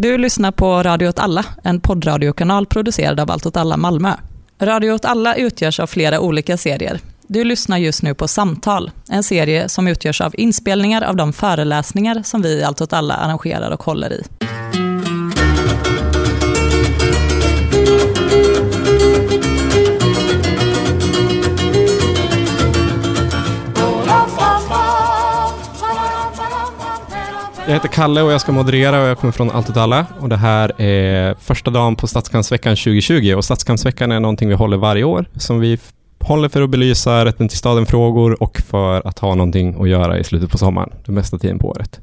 [0.00, 4.12] Du lyssnar på Radio åt alla, en poddradiokanal producerad av Allt åt alla Malmö.
[4.60, 7.00] Radio åt alla utgörs av flera olika serier.
[7.26, 12.22] Du lyssnar just nu på Samtal, en serie som utgörs av inspelningar av de föreläsningar
[12.24, 14.22] som vi i Allt åt alla arrangerar och håller i.
[27.68, 30.06] Jag heter Kalle och jag ska moderera och jag kommer från Allt åt alla.
[30.20, 34.76] Och det här är första dagen på Stadskampsveckan 2020 och Stadskampsveckan är någonting vi håller
[34.76, 35.78] varje år som vi
[36.20, 40.24] håller för att belysa rätten till staden-frågor och för att ha någonting att göra i
[40.24, 42.00] slutet på sommaren, den mesta tiden på året.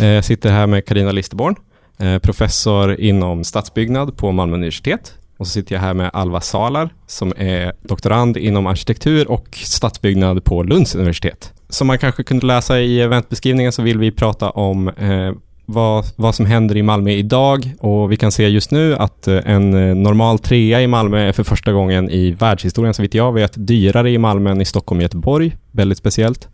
[0.00, 1.56] Eh, jag sitter här med Karina Listerborn,
[1.98, 5.14] eh, professor inom stadsbyggnad på Malmö universitet.
[5.36, 10.44] Och så sitter jag här med Alva Salar som är doktorand inom arkitektur och stadsbyggnad
[10.44, 14.88] på Lunds universitet som man kanske kunde läsa i eventbeskrivningen så vill vi prata om
[14.88, 15.32] eh,
[15.66, 19.38] vad, vad som händer i Malmö idag och vi kan se just nu att eh,
[19.44, 23.32] en eh, normal trea i Malmö är för första gången i världshistorien så vitt jag
[23.32, 25.56] vet dyrare i Malmö än i Stockholm och Göteborg.
[25.70, 26.48] Väldigt speciellt.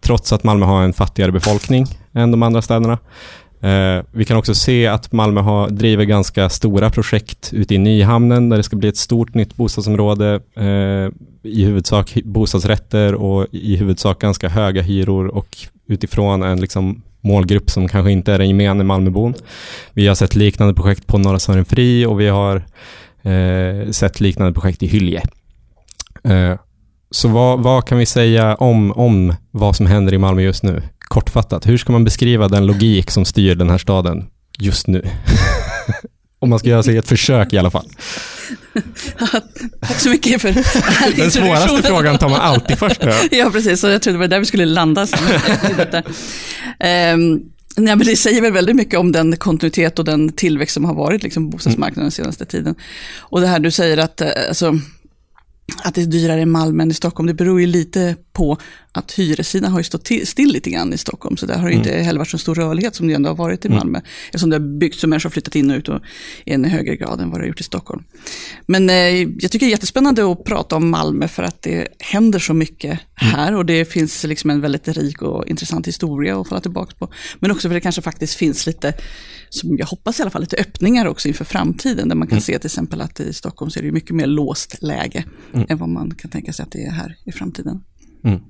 [0.00, 2.98] Trots att Malmö har en fattigare befolkning än de andra städerna.
[3.60, 8.48] Eh, vi kan också se att Malmö har, driver ganska stora projekt ute i Nyhamnen
[8.48, 10.40] där det ska bli ett stort nytt bostadsområde.
[10.56, 11.12] Eh,
[11.42, 17.88] I huvudsak bostadsrätter och i huvudsak ganska höga hyror och utifrån en liksom målgrupp som
[17.88, 19.34] kanske inte är den gemene Malmöbon.
[19.92, 22.56] Vi har sett liknande projekt på Norra Sörenfri och vi har
[23.22, 25.22] eh, sett liknande projekt i Hylje.
[26.24, 26.54] Eh,
[27.10, 30.82] så vad, vad, kan vi säga om, om vad som händer i Malmö just nu?
[31.08, 34.26] Kortfattat, hur ska man beskriva den logik som styr den här staden
[34.58, 35.02] just nu?
[36.38, 37.86] Om man ska göra sig ett försök i alla fall.
[39.80, 40.52] Tack så mycket för
[41.16, 43.02] Den svåraste frågan tar man alltid först.
[43.30, 43.84] Ja, precis.
[43.84, 45.06] Och jag trodde det var där vi skulle landa.
[45.06, 45.28] Sen, um,
[47.76, 50.94] nej, men det säger väl väldigt mycket om den kontinuitet och den tillväxt som har
[50.94, 52.74] varit liksom, bostadsmarknaden den senaste tiden.
[53.18, 54.78] Och det här du säger att eh, alltså,
[55.84, 58.58] att det är dyrare i Malmö än i Stockholm, det beror ju lite på
[58.92, 61.86] att hyressidan har ju stått still lite grann i Stockholm, så där har det mm.
[61.86, 63.78] inte heller varit så stor rörlighet som det ändå har varit i mm.
[63.78, 63.98] Malmö.
[63.98, 64.10] Mm.
[64.26, 66.00] Eftersom det har byggts och människor har flyttat in och ut och
[66.44, 68.02] i en högre grad än vad det har gjort i Stockholm.
[68.66, 68.94] Men eh,
[69.38, 73.00] jag tycker det är jättespännande att prata om Malmö för att det händer så mycket
[73.20, 73.34] mm.
[73.34, 77.12] här och det finns liksom en väldigt rik och intressant historia att falla tillbaka på.
[77.38, 78.94] Men också för att det kanske faktiskt finns lite
[79.50, 82.08] som jag hoppas i alla fall, lite öppningar också inför framtiden.
[82.08, 82.42] Där man kan mm.
[82.42, 85.24] se till exempel att i Stockholm så är det mycket mer låst läge
[85.54, 85.66] mm.
[85.68, 87.80] än vad man kan tänka sig att det är här i framtiden.
[88.26, 88.40] Mm.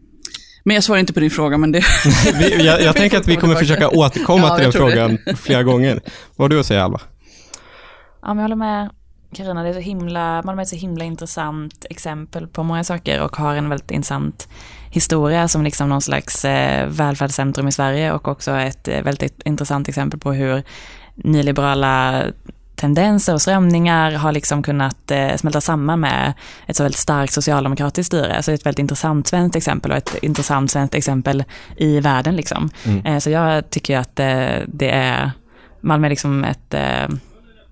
[0.65, 1.85] Men jag svarar inte på din fråga, men det...
[2.39, 5.37] vi, jag, jag tänker att vi kommer försöka återkomma ja, till den frågan det.
[5.37, 6.01] flera gånger.
[6.37, 7.01] Vad har du att säga, Alva?
[8.23, 8.91] Ja, men jag håller med
[9.35, 13.23] Carina, det är så himla, Malmö är ett så himla intressant exempel på många saker
[13.23, 14.49] och har en väldigt intressant
[14.91, 19.89] historia som liksom någon slags eh, välfärdscentrum i Sverige och också ett eh, väldigt intressant
[19.89, 20.63] exempel på hur
[21.15, 22.23] nyliberala
[22.77, 26.33] tendenser och strömningar har liksom kunnat eh, smälta samman med
[26.67, 28.43] ett så väldigt starkt socialdemokratiskt styre.
[28.43, 31.45] Så det är ett väldigt intressant svenskt exempel och ett intressant svenskt exempel
[31.77, 32.37] i världen.
[32.37, 32.71] Liksom.
[32.85, 33.07] Mm.
[33.07, 35.31] Eh, så jag tycker att eh, det är,
[35.81, 37.09] Malmö är liksom ett eh,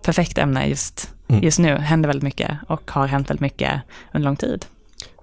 [0.04, 1.42] perfekt ämne just, mm.
[1.42, 1.76] just nu.
[1.76, 3.72] händer väldigt mycket och har hänt väldigt mycket
[4.12, 4.64] under lång tid.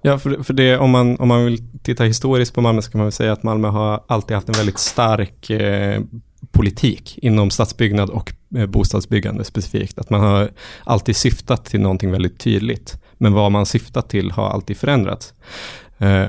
[0.02, 2.98] Ja, för, för det, om, man, om man vill titta historiskt på Malmö så kan
[2.98, 6.00] man väl säga att Malmö har alltid haft en väldigt stark eh,
[6.50, 8.32] politik inom stadsbyggnad och
[8.68, 9.98] bostadsbyggande specifikt.
[9.98, 10.50] Att man har
[10.84, 13.02] alltid syftat till någonting väldigt tydligt.
[13.18, 15.34] Men vad man syftat till har alltid förändrats.
[15.98, 16.24] Eh,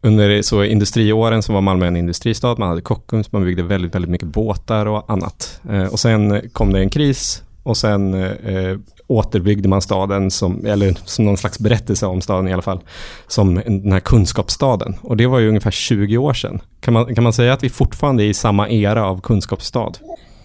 [0.00, 4.10] under så industriåren så var Malmö en industristad, man hade Kockums, man byggde väldigt, väldigt
[4.10, 5.60] mycket båtar och annat.
[5.70, 10.94] Eh, och sen kom det en kris och sen eh, återbyggde man staden, som, eller
[11.04, 12.80] som någon slags berättelse om staden i alla fall,
[13.26, 14.94] som den här kunskapsstaden.
[15.02, 16.60] Och det var ju ungefär 20 år sedan.
[16.80, 19.92] Kan man, kan man säga att vi fortfarande är i samma era av kunskapsstad?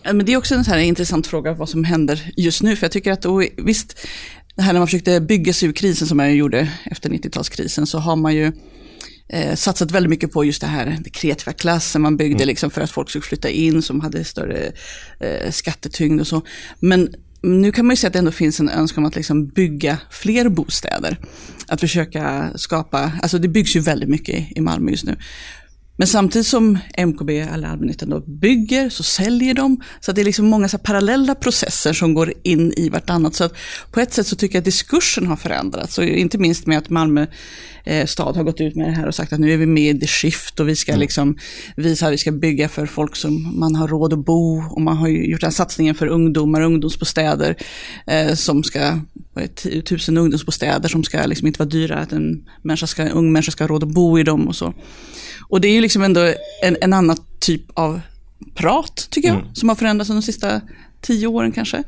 [0.04, 2.76] Men det är också en så här intressant fråga vad som händer just nu.
[2.76, 4.00] För jag tycker att, och visst,
[4.56, 7.98] det här när man försökte bygga sig ur krisen som man gjorde efter 90-talskrisen, så
[7.98, 8.52] har man ju
[9.30, 12.48] eh, satsat väldigt mycket på just det här det kreativa klassen man byggde mm.
[12.48, 14.72] liksom för att folk skulle flytta in som hade större
[15.20, 16.42] eh, skattetyngd och så.
[16.80, 19.48] Men nu kan man ju se att det ändå finns en önskan om att liksom
[19.48, 21.18] bygga fler bostäder.
[21.68, 25.16] Att försöka skapa, alltså det byggs ju väldigt mycket i Malmö just nu.
[25.98, 29.82] Men samtidigt som MKB eller allmännyttan då bygger så säljer de.
[30.00, 33.36] Så det är liksom många så parallella processer som går in i vartannat.
[33.36, 33.50] Så
[33.92, 35.98] på ett sätt så tycker jag att diskursen har förändrats.
[35.98, 37.26] Och inte minst med att Malmö
[37.86, 39.96] eh, stad har gått ut med det här och sagt att nu är vi med
[39.96, 41.00] i The Shift och vi ska mm.
[41.00, 41.38] liksom
[41.76, 44.64] visa att vi ska bygga för folk som man har råd att bo.
[44.70, 47.56] Och man har gjort den satsningen för ungdomar, ungdomsbostäder
[48.08, 49.00] eh, som ska,
[49.86, 53.52] tusen ungdomsbostäder som ska liksom inte vara dyra, att en, människa ska, en ung människa
[53.52, 54.74] ska ha råd att bo i dem och så.
[55.52, 58.02] Och det är ju liksom ändå en, en annan typ av
[58.56, 59.56] prat, tycker jag, mm.
[59.56, 60.62] som har förändrats de sista
[61.02, 61.84] tio åren kanske.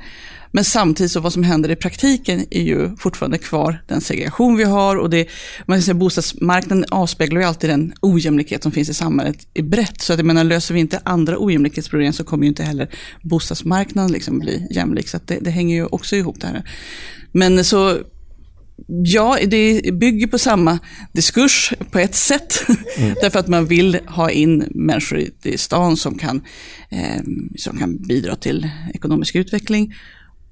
[0.52, 4.64] Men samtidigt så vad som händer i praktiken är ju fortfarande kvar den segregation vi
[4.64, 5.28] har och det,
[5.66, 10.02] man säga bostadsmarknaden avspeglar ju alltid den ojämlikhet som finns i samhället i brett.
[10.02, 12.90] Så att jag menar, löser vi inte andra ojämlikhetsproblem så kommer ju inte heller
[13.22, 15.10] bostadsmarknaden liksom bli jämlik.
[15.10, 16.64] Så det, det hänger ju också ihop det här.
[17.32, 18.00] Men så
[18.88, 20.80] Ja, det bygger på samma
[21.12, 22.64] diskurs på ett sätt.
[22.98, 23.16] Mm.
[23.22, 26.42] Därför att man vill ha in människor i stan som kan,
[26.90, 27.22] eh,
[27.58, 29.94] som kan bidra till ekonomisk utveckling.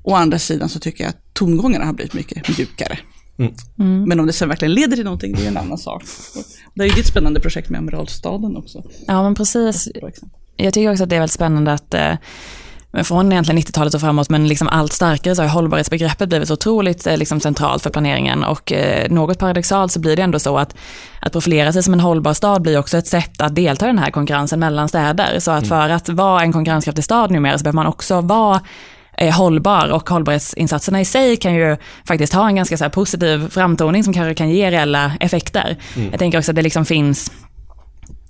[0.03, 2.99] Å andra sidan så tycker jag att tongångarna har blivit mycket mjukare.
[3.39, 3.53] Mm.
[3.79, 4.03] Mm.
[4.03, 6.03] Men om det sen verkligen leder till någonting, det är en annan sak.
[6.75, 8.83] Det är ju ett spännande projekt med Amiralstaden också.
[9.07, 9.89] Ja, men precis.
[10.57, 12.13] Jag tycker också att det är väldigt spännande att eh,
[12.93, 17.07] från egentligen 90-talet och framåt, men liksom allt starkare så har hållbarhetsbegreppet blivit så otroligt
[17.07, 20.75] eh, liksom centralt för planeringen och eh, något paradoxalt så blir det ändå så att,
[21.19, 23.99] att profilera sig som en hållbar stad blir också ett sätt att delta i den
[23.99, 25.39] här konkurrensen mellan städer.
[25.39, 25.69] Så att mm.
[25.69, 28.61] för att vara en konkurrenskraftig stad numera så behöver man också vara
[29.17, 31.77] eh, hållbar och hållbarhetsinsatserna i sig kan ju
[32.07, 35.77] faktiskt ha en ganska så positiv framtoning som kanske kan ge reella effekter.
[35.95, 36.09] Mm.
[36.11, 37.31] Jag tänker också att det liksom finns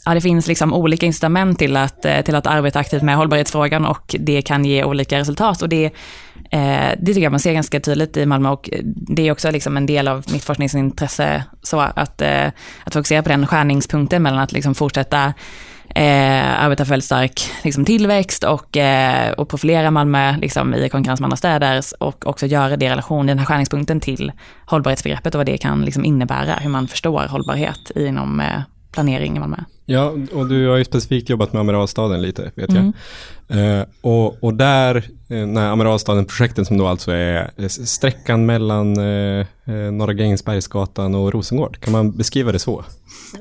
[0.05, 3.85] Ja, det finns liksom olika incitament till att, eh, till att arbeta aktivt med hållbarhetsfrågan
[3.85, 5.61] och det kan ge olika resultat.
[5.61, 5.85] Och det,
[6.51, 9.77] eh, det tycker jag man ser ganska tydligt i Malmö och det är också liksom
[9.77, 11.43] en del av mitt forskningsintresse.
[11.63, 12.47] Så att, eh,
[12.83, 15.33] att fokusera på den skärningspunkten mellan att liksom fortsätta
[15.95, 21.19] eh, arbeta för väldigt stark liksom, tillväxt och, eh, och profilera Malmö liksom, i konkurrens
[21.19, 24.31] med andra städer och också göra det i relation, den här skärningspunkten till
[24.65, 28.61] hållbarhetsbegreppet och vad det kan liksom, innebära, hur man förstår hållbarhet inom eh,
[28.91, 29.57] planering i Malmö.
[29.85, 32.93] Ja, och du har ju specifikt jobbat med Amiralstaden lite, vet mm.
[33.47, 33.79] jag.
[33.79, 39.91] Eh, och, och där, eh, när Amiralstaden-projekten som då alltså är sträckan mellan eh, eh,
[39.91, 42.83] Norra Grängesbergsgatan och Rosengård, kan man beskriva det så?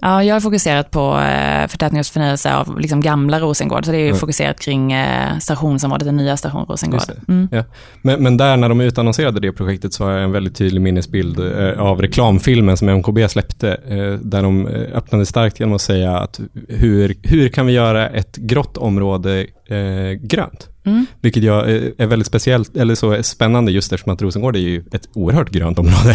[0.01, 3.97] Ja, jag har fokuserat på eh, förtätning och förnyelse av liksom gamla Rosengård, så det
[3.97, 4.19] är ju mm.
[4.19, 7.01] fokuserat kring eh, stationsområdet, den nya station Rosengård.
[7.29, 7.49] Mm.
[7.53, 7.65] Ja.
[8.03, 11.39] Men, men, där när de utannonserade det projektet så har jag en väldigt tydlig minnesbild
[11.41, 16.19] eh, av reklamfilmen som MKB släppte, eh, där de eh, öppnade starkt genom att säga
[16.19, 20.70] att hur, hur kan vi göra ett grått område eh, grönt?
[20.85, 21.07] Mm.
[21.21, 25.09] Vilket jag är väldigt speciellt, eller så spännande just eftersom att Rosengård är ju ett
[25.15, 26.15] oerhört grönt område.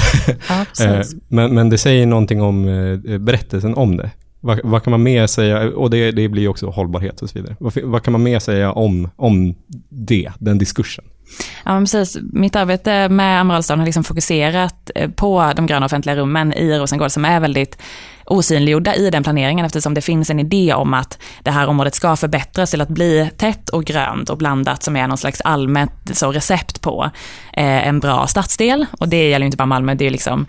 [0.50, 0.66] Ja,
[1.28, 2.66] men, men det säger någonting om
[3.20, 4.12] berättelsen om det.
[4.46, 7.56] Vad, vad, kan man mer säga, och det, det blir också hållbarhet och så vidare.
[7.60, 9.56] Vad, vad, kan man mer säga om, om
[9.90, 11.06] det, den diskursen?
[11.66, 12.18] Ja, precis.
[12.34, 17.12] Mitt arbete med Amiralstaden har liksom fokuserat eh, på de gröna offentliga rummen i Rosengård
[17.12, 17.78] som är väldigt
[18.26, 22.16] osynliggjorda i den planeringen eftersom det finns en idé om att det här området ska
[22.16, 26.32] förbättras till att bli tätt och grönt och blandat som är någon slags allmänt så
[26.32, 27.12] recept på
[27.54, 28.86] eh, en bra stadsdel.
[29.00, 30.46] Och det gäller inte bara Malmö, det är liksom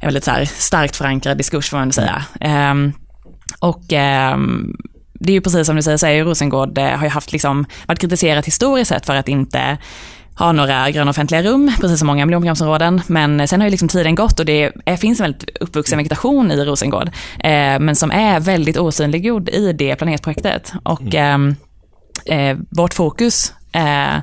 [0.00, 2.24] en väldigt så här starkt förankrad diskurs får man säga.
[2.70, 2.92] Um,
[3.60, 4.76] och um,
[5.14, 7.66] det är ju precis som du säger, så är Rosengård eh, har ju haft liksom,
[7.86, 9.78] varit kritiserat historiskt sett för att inte
[10.38, 13.00] ha några gröna offentliga rum, precis som många miljonprogramsområden.
[13.06, 16.50] Men sen har ju liksom tiden gått och det är, finns en väldigt uppvuxen vegetation
[16.50, 17.08] i Rosengård.
[17.38, 20.72] Eh, men som är väldigt osynliggjord i det planetprojektet.
[20.82, 21.56] Och mm.
[22.26, 24.22] eh, eh, vårt fokus eh,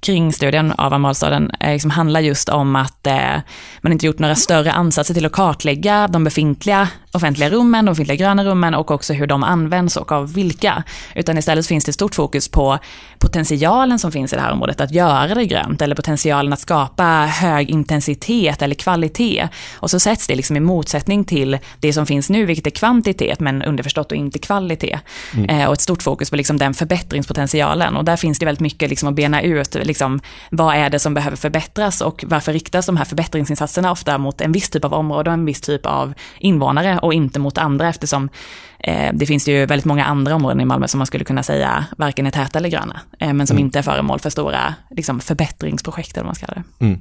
[0.00, 3.40] kring studien av Amalstaden eh, liksom handlar just om att eh,
[3.80, 8.16] man inte gjort några större ansatser till att kartlägga de befintliga offentliga rummen, de befintliga
[8.16, 10.82] gröna rummen och också hur de används och av vilka.
[11.14, 12.78] Utan istället finns det stort fokus på
[13.18, 17.04] potentialen som finns i det här området att göra det grönt eller potentialen att skapa
[17.26, 19.48] hög intensitet eller kvalitet.
[19.74, 23.40] Och så sätts det liksom i motsättning till det som finns nu, vilket är kvantitet
[23.40, 24.98] men underförstått och inte kvalitet.
[25.34, 25.50] Mm.
[25.50, 27.96] Eh, och ett stort fokus på liksom den förbättringspotentialen.
[27.96, 31.14] Och där finns det väldigt mycket liksom att bena ut liksom, vad är det som
[31.14, 35.30] behöver förbättras och varför riktas de här förbättringsinsatserna ofta mot en viss typ av område
[35.30, 38.28] och en viss typ av invånare och inte mot andra eftersom
[38.78, 41.84] eh, det finns ju väldigt många andra områden i Malmö som man skulle kunna säga
[41.98, 43.66] varken är täta eller gröna, eh, men som mm.
[43.66, 46.84] inte är föremål för stora liksom, förbättringsprojekt eller vad man ska kalla det.
[46.84, 47.00] Mm.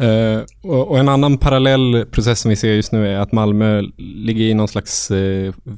[0.00, 3.82] Uh, och, och, en annan parallell process som vi ser just nu är att Malmö
[3.96, 5.12] ligger i någon slags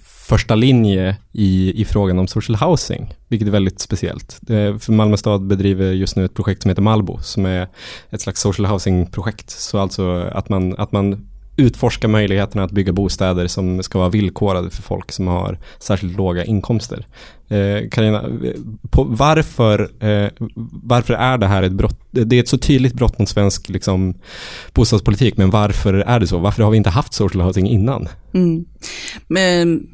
[0.02, 4.40] första linje i, i frågan om social housing, vilket är väldigt speciellt.
[4.80, 7.68] För Malmö stad bedriver just nu ett projekt som heter Malbo, som är
[8.10, 9.50] ett slags social housing-projekt.
[9.50, 14.70] Så alltså att man, att man utforska möjligheterna att bygga bostäder som ska vara villkorade
[14.70, 17.06] för folk som har särskilt låga inkomster.
[17.48, 18.52] Eh, Carina, eh,
[18.90, 20.30] på varför, eh,
[20.82, 22.00] varför är det här ett brott?
[22.10, 24.14] Det är ett så tydligt brott mot svensk liksom,
[24.72, 26.38] bostadspolitik, men varför är det så?
[26.38, 28.08] Varför har vi inte haft social housing innan?
[28.34, 28.64] Mm.
[29.28, 29.86] Men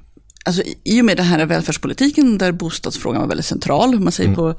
[0.44, 4.36] Alltså, I och med den här välfärdspolitiken där bostadsfrågan var väldigt central, man säger mm.
[4.36, 4.54] på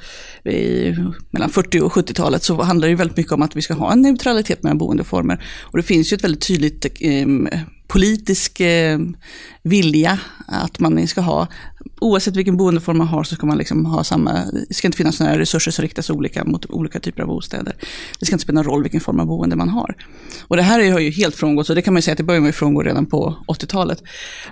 [0.50, 0.96] i,
[1.32, 4.02] mellan 40 och 70-talet, så handlar det väldigt mycket om att vi ska ha en
[4.02, 5.44] neutralitet mellan boendeformer.
[5.62, 7.28] Och det finns ju ett väldigt tydligt eh,
[7.88, 9.00] politisk eh,
[9.64, 11.48] vilja att man ska ha,
[12.02, 14.32] oavsett vilken boendeform man har så ska man liksom ha samma,
[14.70, 17.76] det ska inte finnas några resurser som riktas olika mot olika typer av bostäder.
[18.20, 19.96] Det ska inte spela någon roll vilken form av boende man har.
[20.48, 22.24] Och det här har ju helt frångått, så det kan man ju säga att det
[22.24, 24.04] började man frångå redan på 80-talet.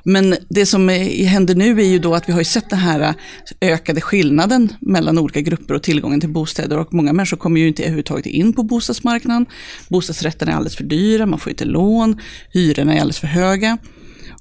[0.04, 3.14] Men det som händer nu är ju då att vi har ju sett den här
[3.62, 7.84] ökade skillnaden mellan olika grupper och tillgången till bostäder och många människor kommer ju inte
[7.84, 9.46] överhuvudtaget in på bostadsmarknaden.
[9.90, 12.20] Bostadsrätterna är alldeles för dyra, man får inte lån,
[12.54, 13.78] hyrorna är alldeles för höga.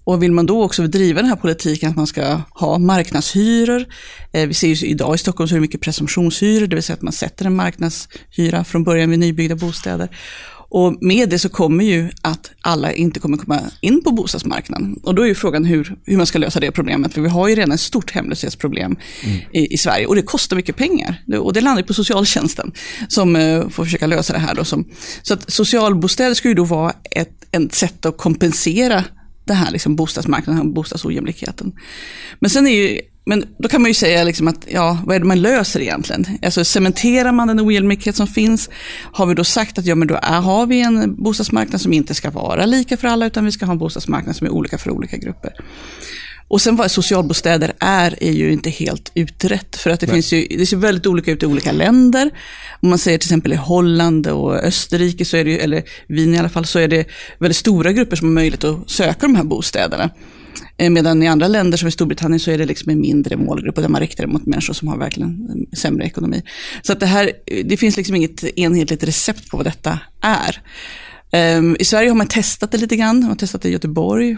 [0.08, 3.86] Och vill man då också driva den här politiken att man ska ha marknadshyror,
[4.32, 6.94] eh, vi ser ju idag i Stockholm så är det mycket presumtionshyror, det vill säga
[6.94, 10.08] att man sätter en marknadshyra från början vid nybyggda bostäder.
[10.70, 15.00] Och med det så kommer ju att alla inte kommer komma in på bostadsmarknaden.
[15.02, 17.14] Och då är ju frågan hur, hur man ska lösa det problemet.
[17.14, 19.38] För vi har ju redan ett stort hemlöshetsproblem mm.
[19.52, 20.06] i, i, Sverige.
[20.06, 21.24] Och det kostar mycket pengar.
[21.40, 22.72] Och det landar ju på socialtjänsten
[23.08, 24.54] som eh, får försöka lösa det här.
[24.54, 24.84] Då, som,
[25.22, 29.04] så att socialbostäder ska ju då vara ett, ett sätt att kompensera
[29.48, 31.72] det här liksom bostadsmarknaden, bostadsojämlikheten.
[32.40, 35.20] Men sen är ju men då kan man ju säga liksom att, ja, vad är
[35.20, 36.26] det man löser egentligen?
[36.42, 38.70] Alltså cementerar man den ojämlikhet som finns?
[39.12, 42.14] Har vi då sagt att ja, men då är, har vi en bostadsmarknad som inte
[42.14, 44.90] ska vara lika för alla, utan vi ska ha en bostadsmarknad som är olika för
[44.90, 45.52] olika grupper.
[46.48, 49.76] Och sen vad socialbostäder är, är ju inte helt utrett.
[49.76, 52.30] För att det, finns ju, det ser väldigt olika ut i olika länder.
[52.80, 56.38] Om man säger till exempel i Holland och Österrike, så är det, eller Wien i
[56.38, 57.06] alla fall, så är det
[57.38, 60.10] väldigt stora grupper som har möjlighet att söka de här bostäderna.
[60.76, 63.76] Eh, medan i andra länder som i Storbritannien så är det liksom en mindre målgrupp
[63.76, 66.42] och där man riktar det mot människor som har verkligen sämre ekonomi.
[66.82, 67.32] Så att det här,
[67.64, 70.62] det finns liksom inget enhetligt recept på vad detta är.
[71.58, 74.36] Um, I Sverige har man testat det lite grann, man har testat det i Göteborg.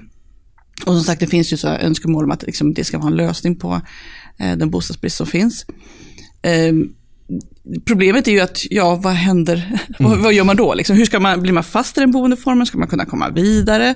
[0.86, 3.16] Och som sagt, det finns ju så önskemål om att liksom, det ska vara en
[3.16, 3.74] lösning på
[4.42, 5.66] uh, den bostadsbrist som finns.
[6.70, 6.94] Um,
[7.84, 9.78] Problemet är ju att, ja, vad händer?
[10.00, 10.22] Mm.
[10.22, 10.74] vad gör man då?
[10.74, 12.66] Liksom, hur ska man, blir man fast i den boendeformen?
[12.66, 13.94] Ska man kunna komma vidare?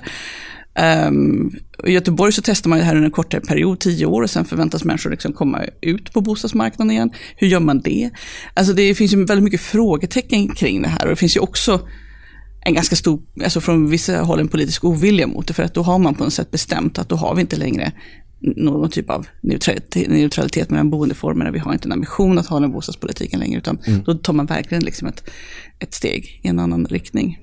[1.07, 4.29] Um, I Göteborg så testar man det här under en kortare period, tio år, och
[4.29, 7.11] sen förväntas människor liksom komma ut på bostadsmarknaden igen.
[7.35, 8.09] Hur gör man det?
[8.53, 11.87] Alltså det finns ju väldigt mycket frågetecken kring det här och det finns ju också
[12.65, 15.81] en ganska stor, alltså från vissa håll en politisk ovilja mot det, för att då
[15.81, 17.91] har man på något sätt bestämt att då har vi inte längre
[18.39, 21.51] någon typ av neutralitet, neutralitet mellan boendeformerna.
[21.51, 24.03] Vi har inte en ambition att ha den bostadspolitiken längre, utan mm.
[24.03, 25.23] då tar man verkligen liksom ett,
[25.79, 27.39] ett steg i en annan riktning.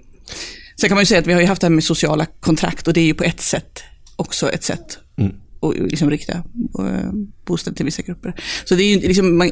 [0.80, 2.88] Sen kan man ju säga att vi har ju haft det här med sociala kontrakt
[2.88, 3.82] och det är ju på ett sätt
[4.16, 5.32] också ett sätt mm.
[5.62, 7.12] att liksom rikta eh,
[7.46, 8.34] bostäder till vissa grupper.
[8.64, 9.48] Så det är ju liksom, man,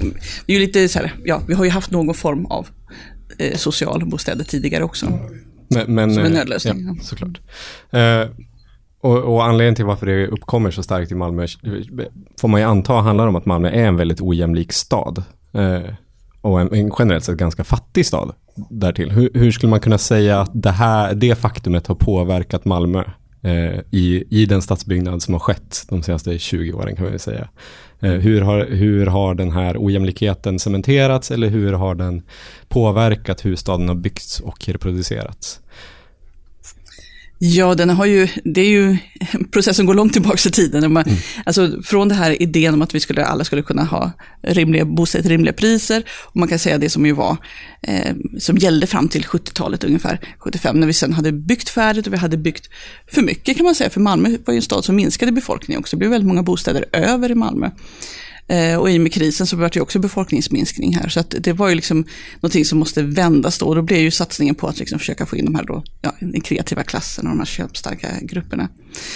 [0.47, 2.69] det är ju lite så här, ja, vi har ju haft någon form av
[3.39, 5.19] eh, socialbostäder tidigare också.
[5.75, 6.85] Men, men, som en eh, nödlösning.
[6.87, 7.41] Ja, såklart.
[7.91, 8.29] Eh,
[9.01, 11.47] och, och, anledningen till varför det uppkommer så starkt i Malmö
[12.41, 15.23] får man ju anta handlar om att Malmö är en väldigt ojämlik stad.
[15.53, 15.95] Eh,
[16.41, 18.33] och en, en generellt sett ganska fattig stad
[18.71, 19.11] därtill.
[19.11, 23.05] Hur, hur, skulle man kunna säga att det, här, det faktumet har påverkat Malmö
[23.43, 27.49] eh, i, i den stadsbyggnad som har skett de senaste 20 åren kan man säga.
[28.01, 32.23] Eh, hur, har, hur har den här ojämlikheten cementerats eller hur har den
[32.69, 35.61] påverkat hur staden har byggts och reproducerats?
[37.43, 38.97] Ja, den har ju, det är ju
[39.31, 40.93] en process som går långt tillbaka i tiden.
[40.93, 41.19] Man, mm.
[41.45, 45.23] Alltså från det här idén om att vi skulle, alla skulle kunna ha rimliga bostäder
[45.23, 46.03] till rimliga priser.
[46.11, 47.37] Och man kan säga det som ju var,
[47.83, 52.13] eh, som gällde fram till 70-talet ungefär, 75, när vi sen hade byggt färdigt och
[52.13, 52.71] vi hade byggt
[53.13, 53.91] för mycket kan man säga.
[53.91, 55.97] För Malmö var ju en stad som minskade befolkningen också.
[55.97, 57.71] Det blev väldigt många bostäder över i Malmö.
[58.51, 61.09] Eh, och i och med krisen så var det också befolkningsminskning här.
[61.09, 62.05] Så det var ju liksom
[62.41, 63.67] någonting som måste vändas då.
[63.67, 66.15] Och då blev ju satsningen på att liksom försöka få in de här då, ja,
[66.21, 68.69] den kreativa klassen och de här köpstarka grupperna.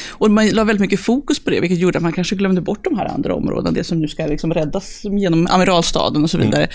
[0.09, 2.85] Och man la väldigt mycket fokus på det, vilket gjorde att man kanske glömde bort
[2.85, 3.71] de här andra områdena.
[3.71, 6.69] Det som nu ska liksom räddas genom Amiralstaden och så vidare.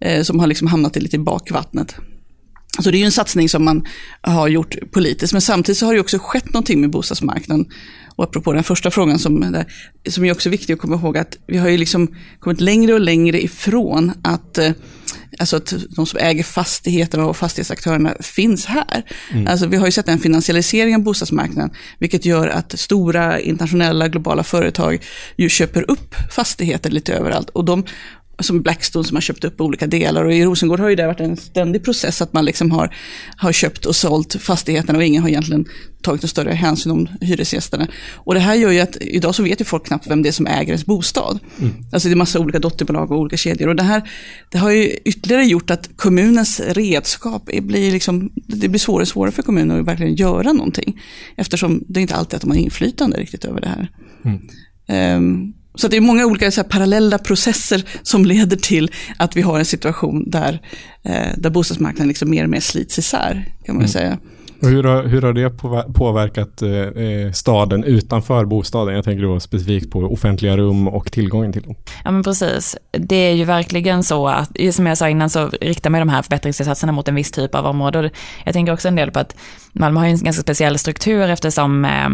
[0.00, 0.24] Mm.
[0.24, 1.96] Som har liksom hamnat lite i bakvattnet.
[2.78, 3.86] Så det är ju en satsning som man
[4.20, 7.66] har gjort politiskt, men samtidigt så har det också skett någonting med bostadsmarknaden.
[8.16, 9.64] Och apropå den första frågan som,
[10.08, 13.00] som är också viktig att komma ihåg att vi har ju liksom kommit längre och
[13.00, 14.70] längre ifrån att, eh,
[15.38, 19.02] alltså att de som äger fastigheterna och fastighetsaktörerna finns här.
[19.32, 19.46] Mm.
[19.46, 24.44] Alltså vi har ju sett en finansialisering av bostadsmarknaden, vilket gör att stora internationella globala
[24.44, 24.98] företag
[25.36, 27.50] ju köper upp fastigheter lite överallt.
[27.50, 27.84] Och de
[28.42, 30.24] som Blackstone som har köpt upp olika delar.
[30.24, 32.94] Och i Rosengård har ju det varit en ständig process att man liksom har,
[33.36, 35.64] har köpt och sålt fastigheterna och ingen har egentligen
[36.02, 37.86] tagit någon större hänsyn om hyresgästerna.
[38.14, 40.32] Och det här gör ju att idag så vet ju folk knappt vem det är
[40.32, 41.38] som äger ens bostad.
[41.60, 41.72] Mm.
[41.92, 43.68] Alltså det är massa olika dotterbolag och olika kedjor.
[43.68, 44.10] Och det här
[44.50, 49.32] det har ju ytterligare gjort att kommunens redskap blir, liksom, det blir svårare och svårare
[49.32, 51.00] för kommunen att verkligen göra någonting.
[51.36, 53.90] Eftersom det är inte alltid att de har inflytande riktigt över det här.
[54.24, 55.16] Mm.
[55.16, 59.42] Um, så det är många olika så här, parallella processer som leder till att vi
[59.42, 60.60] har en situation där,
[61.02, 63.88] eh, där bostadsmarknaden liksom mer och mer slits isär, kan man mm.
[63.88, 64.18] säga.
[64.62, 65.50] Och hur, har, hur har det
[65.94, 68.94] påverkat eh, staden utanför bostaden?
[68.94, 71.74] Jag tänker då specifikt på offentliga rum och tillgången till dem.
[72.04, 72.76] Ja men precis.
[72.92, 76.22] Det är ju verkligen så att, som jag sa innan så riktar man de här
[76.22, 78.10] förbättringsinsatserna mot en viss typ av område.
[78.44, 79.36] Jag tänker också en del på att
[79.72, 82.08] Malmö har en ganska speciell struktur eftersom eh,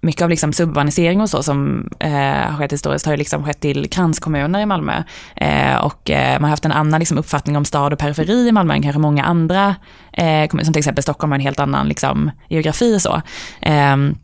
[0.00, 3.60] mycket av liksom suburbanisering och så som eh, har skett historiskt har ju liksom skett
[3.60, 5.02] till kranskommuner i Malmö.
[5.36, 8.52] Eh, och eh, man har haft en annan liksom, uppfattning om stad och periferi i
[8.52, 9.76] Malmö än kanske många andra
[10.12, 13.22] eh, kommuner, som till exempel Stockholm har en helt annan liksom, geografi så.
[13.60, 14.14] Ehm,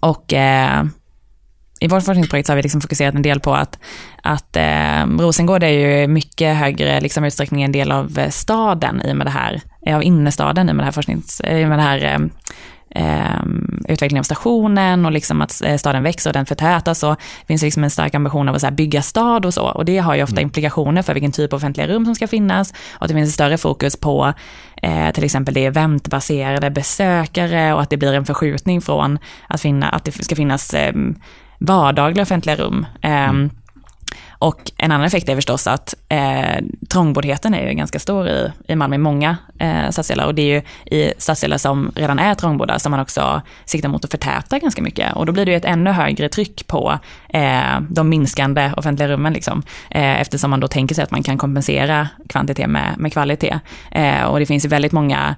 [0.00, 0.84] och eh,
[1.80, 3.78] i vårt forskningsprojekt så har vi liksom fokuserat en del på att,
[4.22, 9.12] att eh, Rosengård är ju mycket högre liksom, utsträckning en del av eh, staden i
[9.12, 11.68] och med det här, eh, av innerstaden i och med det här forsknings, i och
[11.68, 12.18] med det här eh,
[12.90, 13.42] eh,
[13.88, 17.62] utvecklingen av stationen och liksom att eh, staden växer och den förtätas och det finns
[17.62, 19.64] liksom en stark ambition av att så bygga stad och så.
[19.64, 20.42] Och det har ju ofta mm.
[20.42, 23.34] implikationer för vilken typ av offentliga rum som ska finnas och att det finns ett
[23.34, 24.32] större fokus på
[24.82, 29.88] eh, till exempel det eventbaserade besökare och att det blir en förskjutning från att, finna,
[29.88, 30.92] att det ska finnas eh,
[31.58, 32.86] vardagliga offentliga rum.
[33.02, 33.50] Ehm, mm.
[34.30, 38.76] Och en annan effekt är förstås att eh, trångboddheten är ju ganska stor i, i
[38.76, 40.26] Malmö i många eh, stadsdelar.
[40.26, 40.62] Och det är ju
[40.98, 45.12] i stadsdelar som redan är trångbodda som man också siktar mot att förtäta ganska mycket.
[45.12, 46.98] Och då blir det ju ett ännu högre tryck på
[47.28, 49.32] eh, de minskande offentliga rummen.
[49.32, 53.58] Liksom, eh, eftersom man då tänker sig att man kan kompensera kvantitet med, med kvalitet.
[53.90, 55.36] Eh, och det finns ju väldigt många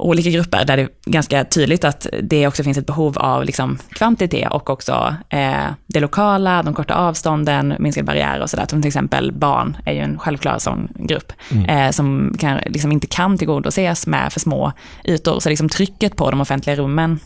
[0.00, 3.78] olika grupper där det är ganska tydligt att det också finns ett behov av liksom
[3.90, 8.66] kvantitet och också eh, det lokala, de korta avstånden, minskade barriärer och sådär.
[8.68, 11.64] Som till exempel barn är ju en självklar sån grupp mm.
[11.64, 14.72] eh, som kan, liksom inte kan tillgodoses med för små
[15.04, 15.40] ytor.
[15.40, 17.20] Så liksom trycket på de offentliga rummen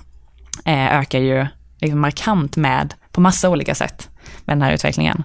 [0.65, 1.47] eh, ökar ju
[1.81, 4.11] liksom markant med, på massa olika sätt
[4.45, 5.25] med den här utvecklingen.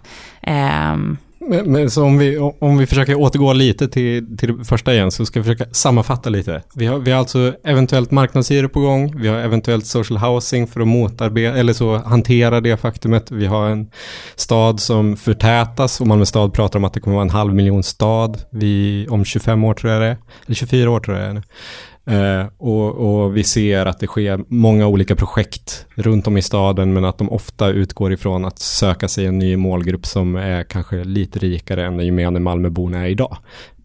[1.50, 5.12] Men, men, så om vi, om vi försöker återgå lite till, till det första igen
[5.12, 6.64] så ska vi försöka sammanfatta lite.
[6.76, 10.82] Vi har, vi har alltså eventuellt marknadshyror på gång, vi har eventuellt social housing för
[10.82, 13.32] att motarbeta, eller så hantera det faktumet.
[13.32, 13.92] Vi har en
[14.36, 17.84] stad som förtätas och Malmö stad pratar om att det kommer vara en halv miljon
[17.84, 21.40] stad vi, om 25 år tror jag det är, eller 24 år tror jag det
[21.40, 21.44] är.
[22.10, 26.94] Eh, och, och, vi ser att det sker många olika projekt runt om i staden
[26.94, 31.04] men att de ofta utgår ifrån att söka sig en ny målgrupp som är kanske
[31.04, 33.38] lite rikare än den gemene Malmöborna är idag.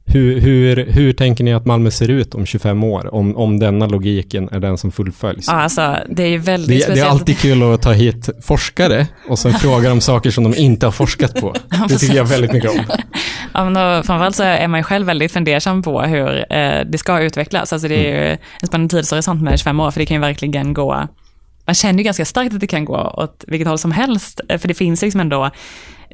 [0.07, 3.87] Hur, hur, hur tänker ni att Malmö ser ut om 25 år, om, om denna
[3.87, 5.47] logiken är den som fullföljs?
[5.47, 9.38] Ja, alltså, det är väldigt det, det är alltid kul att ta hit forskare och
[9.38, 11.55] sen fråga om saker som de inte har forskat på.
[11.88, 12.81] Det tycker jag väldigt mycket om.
[13.55, 16.99] Ja, men då, framförallt så är man ju själv väldigt fundersam på hur eh, det
[16.99, 17.73] ska utvecklas.
[17.73, 18.38] Alltså det är ju mm.
[18.61, 21.09] en spännande tidshorisont med 25 år, för det kan ju verkligen gå
[21.67, 24.59] man känner ju ganska starkt att det kan gå åt vilket håll som helst, eh,
[24.59, 25.51] för det finns liksom ändå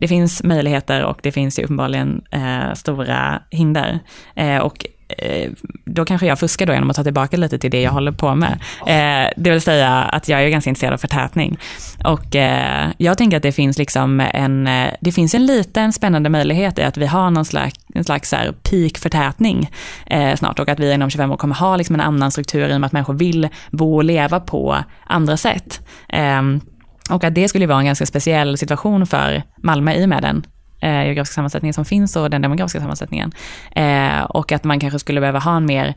[0.01, 3.99] det finns möjligheter och det finns ju uppenbarligen eh, stora hinder.
[4.35, 5.51] Eh, och eh,
[5.85, 8.35] då kanske jag fuskar då genom att ta tillbaka lite till det jag håller på
[8.35, 8.61] med.
[8.87, 11.59] Eh, det vill säga att jag är ganska intresserad av förtätning.
[12.05, 16.29] Och eh, jag tänker att det finns liksom en, eh, det finns en liten spännande
[16.29, 18.35] möjlighet i att vi har någon slags, en slags
[18.71, 19.71] peak-förtätning
[20.37, 22.81] snart och att vi inom 25 år kommer ha liksom en annan struktur i och
[22.81, 25.81] med att människor vill bo och leva på andra sätt.
[26.09, 26.61] Ehm,
[27.11, 30.47] och att det skulle vara en ganska speciell situation för Malmö i och med den
[30.81, 33.33] eh, geografiska sammansättningen som finns och den demografiska sammansättningen.
[33.77, 35.95] Eh, och att man kanske skulle behöva ha en mer,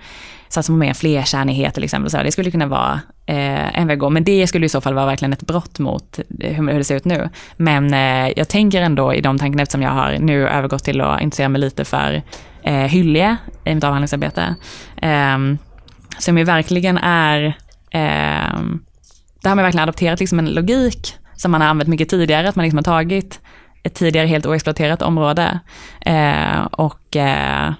[0.47, 2.11] satsa på mer flerkärnighet till exempel.
[2.11, 4.81] Så det skulle kunna vara eh, en väg att gå, men det skulle i så
[4.81, 7.29] fall vara verkligen ett brott mot eh, hur, hur det ser ut nu.
[7.57, 11.21] Men eh, jag tänker ändå i de tankarna, eftersom jag har nu övergått till att
[11.21, 12.21] intressera mig lite för
[12.63, 14.55] eh, Hyllie i mitt avhandlingsarbete,
[15.01, 15.37] eh,
[16.19, 17.57] som ju verkligen är
[17.91, 18.59] eh,
[19.43, 22.55] där har man verkligen adopterat liksom en logik som man har använt mycket tidigare, att
[22.55, 23.41] man liksom har tagit
[23.83, 25.59] ett tidigare helt oexploaterat område.
[26.05, 27.73] Eh, och eh,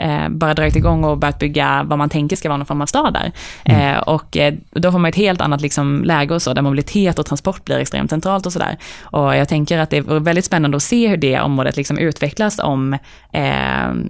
[0.00, 2.86] eh, bara dragit igång och börjat bygga vad man tänker ska vara någon form av
[2.86, 3.32] stad där.
[3.64, 3.94] Mm.
[3.94, 7.18] Eh, och eh, då får man ett helt annat liksom, läge och så, där mobilitet
[7.18, 8.76] och transport blir extremt centralt och sådär.
[9.02, 12.58] Och jag tänker att det är väldigt spännande att se hur det området liksom utvecklas
[12.58, 12.92] om
[13.32, 13.40] eh,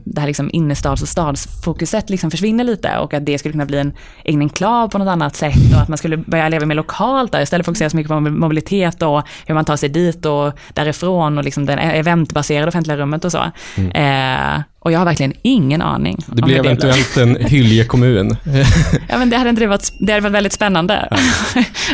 [0.05, 3.79] det här liksom innerstads och stadsfokuset liksom försvinner lite och att det skulle kunna bli
[3.79, 3.93] en
[4.25, 7.43] egen enklav på något annat sätt och att man skulle börja leva mer lokalt där
[7.43, 10.53] istället för att fokusera så mycket på mobilitet och hur man tar sig dit och
[10.75, 13.45] därifrån och liksom det eventbaserade offentliga rummet och så.
[13.77, 13.91] Mm.
[13.91, 16.17] Eh, och jag har verkligen ingen aning.
[16.27, 18.37] Det blir eventuellt en Hylje kommun.
[19.09, 21.09] ja, men det hade inte varit, det hade varit väldigt spännande.
[21.11, 21.19] Ja.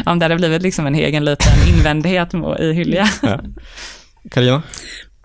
[0.12, 3.06] Om det hade blivit liksom en egen liten invändighet i Hylje.
[4.30, 4.52] Carina?
[4.52, 4.62] Ja.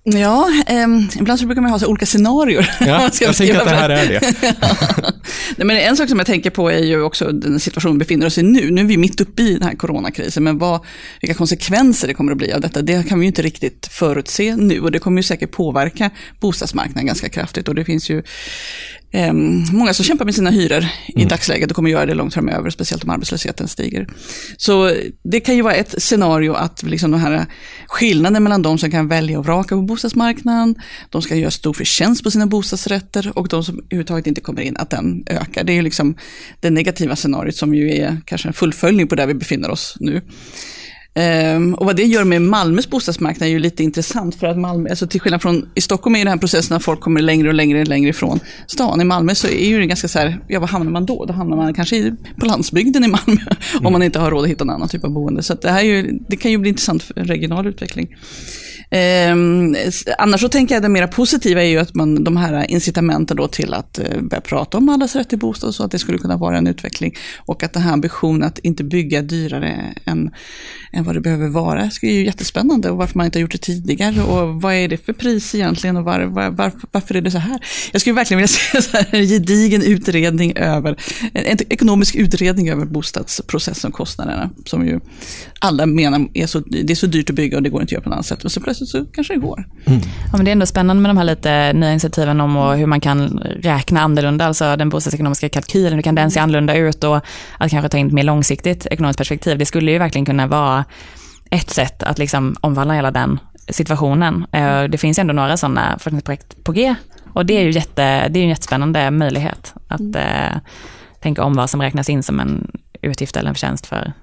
[0.03, 0.87] Ja, eh,
[1.19, 2.75] ibland så brukar man ha så olika scenarier.
[2.79, 4.35] Ja, jag tänker att det här är det.
[5.57, 8.25] Nej, men en sak som jag tänker på är ju också den situation vi befinner
[8.25, 8.71] oss i nu.
[8.71, 10.85] Nu är vi mitt uppe i den här coronakrisen, men vad,
[11.21, 14.55] vilka konsekvenser det kommer att bli av detta, det kan vi ju inte riktigt förutse
[14.55, 16.09] nu och det kommer ju säkert påverka
[16.39, 18.23] bostadsmarknaden ganska kraftigt och det finns ju
[19.71, 21.28] många som kämpar med sina hyror i mm.
[21.28, 24.08] dagsläget och kommer göra det långt framöver, speciellt om arbetslösheten stiger.
[24.58, 27.45] Så det kan ju vara ett scenario att liksom den här
[27.88, 30.76] skillnaden mellan de som kan välja och vraka på bostadsmarknaden,
[31.10, 34.78] de ska göra stor förtjänst på sina bostadsrätter och de som överhuvudtaget inte kommer in,
[34.78, 35.63] att den ökar.
[35.63, 36.15] Det är liksom
[36.60, 40.21] det negativa scenariot som ju är kanske en fullföljning på där vi befinner oss nu.
[41.15, 44.89] Um, och vad det gör med Malmös bostadsmarknad är ju lite intressant för att Malmö,
[44.89, 47.54] alltså till skillnad från i Stockholm är den här processen att folk kommer längre och
[47.54, 49.02] längre och längre ifrån stan.
[49.02, 51.26] I Malmö så är det ganska så här, ja vad hamnar man då?
[51.26, 53.86] Då hamnar man kanske i, på landsbygden i Malmö mm.
[53.86, 55.43] om man inte har råd att hitta en annan typ av boende.
[55.43, 58.15] Så det här är ju, det kan ju bli intressant för regional utveckling.
[58.91, 59.36] Eh,
[60.17, 63.47] annars så tänker jag det mera positiva är ju att man, de här incitamenten då
[63.47, 66.38] till att eh, börja prata om allas rätt till bostad, så att det skulle kunna
[66.38, 67.15] vara en utveckling.
[67.38, 70.32] Och att den här ambitionen att inte bygga dyrare än,
[70.93, 72.89] än vad det behöver vara, det är ju jättespännande.
[72.89, 75.97] Och varför man inte har gjort det tidigare och vad är det för pris egentligen
[75.97, 77.60] och var, var, var, varför är det så här?
[77.91, 81.01] Jag skulle verkligen vilja se så här, en gedigen utredning över,
[81.34, 84.99] en ekonomisk utredning över bostadsprocessen och kostnaderna, som ju
[85.60, 87.91] alla menar är så, det är så dyrt att bygga och det går inte att
[87.91, 88.43] göra på något annat sätt.
[88.43, 89.65] Men så plötsligt så kanske det går.
[89.86, 90.00] Mm.
[90.32, 92.86] Ja, men det är ändå spännande med de här lite nya initiativen om och hur
[92.86, 97.15] man kan räkna annorlunda, alltså den bostadsekonomiska kalkylen, hur kan den se annorlunda ut och
[97.58, 99.58] att kanske ta in ett mer långsiktigt ekonomiskt perspektiv.
[99.58, 100.86] Det skulle ju verkligen kunna vara
[101.52, 103.39] ett sätt att liksom omvandla hela den
[103.70, 104.46] situationen.
[104.52, 106.96] Eh, det finns ändå några sådana forskningsprojekt på G
[107.34, 110.15] och det är ju jätte, det är en jättespännande möjlighet att mm.
[110.15, 110.58] eh,
[111.22, 114.13] tänka om vad som räknas in som en utgift eller en förtjänst för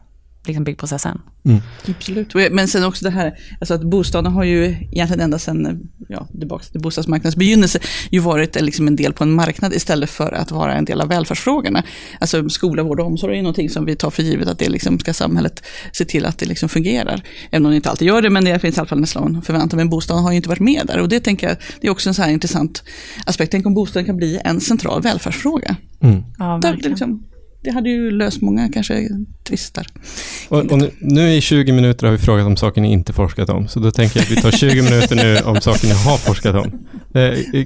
[0.45, 1.21] liksom byggprocessen.
[1.49, 1.61] Mm.
[1.89, 6.27] Absolut, men sen också det här, alltså att bostaden har ju egentligen ända sedan, ja,
[6.39, 7.79] tillbaka till bostadsmarknadens begynnelse,
[8.11, 11.09] ju varit liksom en del på en marknad istället för att vara en del av
[11.09, 11.83] välfärdsfrågorna.
[12.21, 14.99] Alltså skola, vård och omsorg är någonting som vi tar för givet att det liksom
[14.99, 17.23] ska samhället se till att det liksom fungerar.
[17.51, 19.77] Även om det inte alltid gör det, men det finns i alla fall nästan förväntan.
[19.77, 22.09] Men bostaden har ju inte varit med där och det tänker jag, det är också
[22.11, 22.83] en så här intressant
[23.27, 23.53] aspekt.
[23.53, 25.77] Tänk om bostaden kan bli en central välfärdsfråga.
[26.01, 26.25] Mm.
[26.39, 27.25] Ja, Där, liksom,
[27.61, 29.09] det hade ju löst många kanske
[29.49, 29.87] tvistar.
[30.49, 33.49] Och, och nu, nu, i 20 minuter har vi frågat om saker ni inte forskat
[33.51, 36.17] om, så då tänker jag att vi tar 20 minuter nu om saker ni har
[36.17, 36.73] forskat om.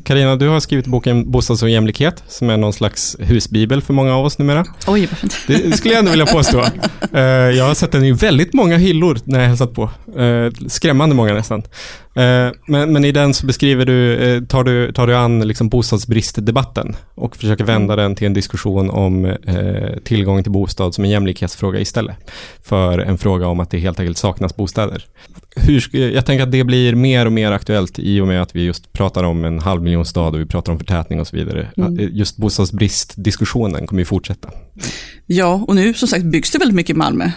[0.05, 3.95] Karina, eh, du har skrivit boken Bostads och jämlikhet, som är någon slags husbibel för
[3.95, 4.65] många av oss numera.
[4.87, 5.37] Oj, vad fint.
[5.47, 6.65] Det, skulle jag ändå vilja påstå.
[7.13, 9.91] Eh, jag har sett den i väldigt många hyllor när jag hälsat på.
[10.21, 11.63] Eh, skrämmande många nästan.
[12.15, 15.69] Eh, men, men, i den så beskriver du, eh, tar du, tar du an liksom
[15.69, 21.05] bostadsbristdebatten och försöker vända den till en diskussion om eh, Eh, tillgång till bostad som
[21.05, 22.16] en jämlikhetsfråga istället.
[22.62, 25.07] För en fråga om att det helt enkelt saknas bostäder.
[25.57, 28.65] Hur, jag tänker att det blir mer och mer aktuellt i och med att vi
[28.65, 31.69] just pratar om en halv miljon stad och vi pratar om förtätning och så vidare.
[31.77, 32.09] Mm.
[32.12, 34.51] Just bostadsbristdiskussionen kommer ju fortsätta.
[35.27, 37.31] Ja, och nu som sagt byggs det väldigt mycket i Malmö.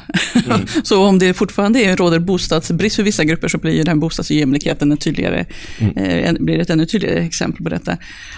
[0.46, 0.68] Mm.
[0.84, 4.92] så om det fortfarande råder bostadsbrist för vissa grupper så blir ju den här bostadsojämlikheten
[4.92, 5.46] en tydligare,
[5.78, 5.98] mm.
[5.98, 7.98] eh, blir ett ännu tydligare exempel på detta.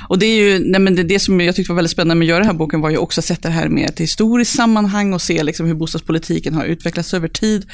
[0.09, 2.25] Och det är ju, nej men det, det som jag tyckte var väldigt spännande med
[2.25, 4.55] att göra den här boken var ju också att sätta det här med ett historiskt
[4.55, 7.65] sammanhang och se liksom hur bostadspolitiken har utvecklats över tid.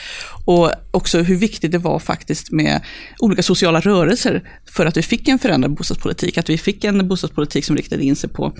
[0.46, 2.82] Och också hur viktigt det var faktiskt med
[3.20, 6.38] olika sociala rörelser för att vi fick en förändrad bostadspolitik.
[6.38, 8.54] Att vi fick en bostadspolitik som riktade in sig på,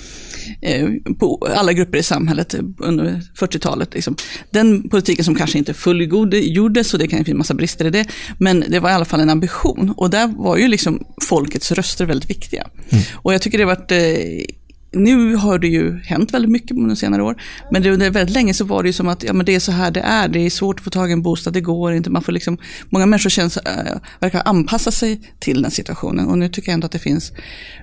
[0.62, 3.94] eh, på alla grupper i samhället under 40-talet.
[3.94, 4.16] Liksom.
[4.50, 8.06] Den politiken som kanske inte fullgjordes, och det kan finnas massa brister i det,
[8.38, 9.94] men det var i alla fall en ambition.
[9.98, 12.68] Och där var ju liksom folkets röster väldigt viktiga.
[12.90, 13.04] Mm.
[13.14, 14.56] Och jag tycker det har varit eh,
[14.94, 17.42] nu har det ju hänt väldigt mycket under senare år.
[17.72, 19.72] Men under väldigt länge så var det ju som att ja, men det är så
[19.72, 20.28] här det är.
[20.28, 22.10] Det är svårt att få tag i en bostad, det går inte.
[22.10, 22.58] Man får liksom,
[22.90, 26.28] många människor känns, äh, verkar anpassa sig till den situationen.
[26.28, 27.32] Och nu tycker jag ändå att det finns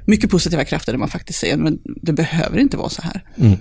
[0.04, 3.24] mycket positiva krafter där man faktiskt säger att det behöver inte vara så här.
[3.36, 3.58] Mm.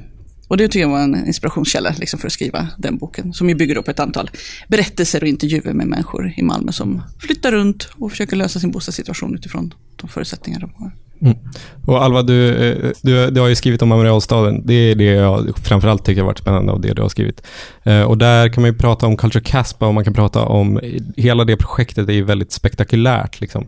[0.47, 3.33] Och det tycker jag var en inspirationskälla liksom, för att skriva den boken.
[3.33, 4.29] Som ju bygger upp ett antal
[4.67, 9.35] berättelser och intervjuer med människor i Malmö som flyttar runt och försöker lösa sin bostadssituation
[9.35, 10.91] utifrån de förutsättningar de har.
[11.21, 11.37] Mm.
[11.85, 14.61] Och Alva, du, eh, du, du har ju skrivit om Amiralstaden.
[14.65, 17.47] Det är det jag framförallt tycker har varit spännande av det du har skrivit.
[17.83, 20.79] Eh, och där kan man ju prata om Culture Caspa och man kan prata om,
[21.17, 23.41] hela det projektet är ju väldigt spektakulärt.
[23.41, 23.67] Liksom.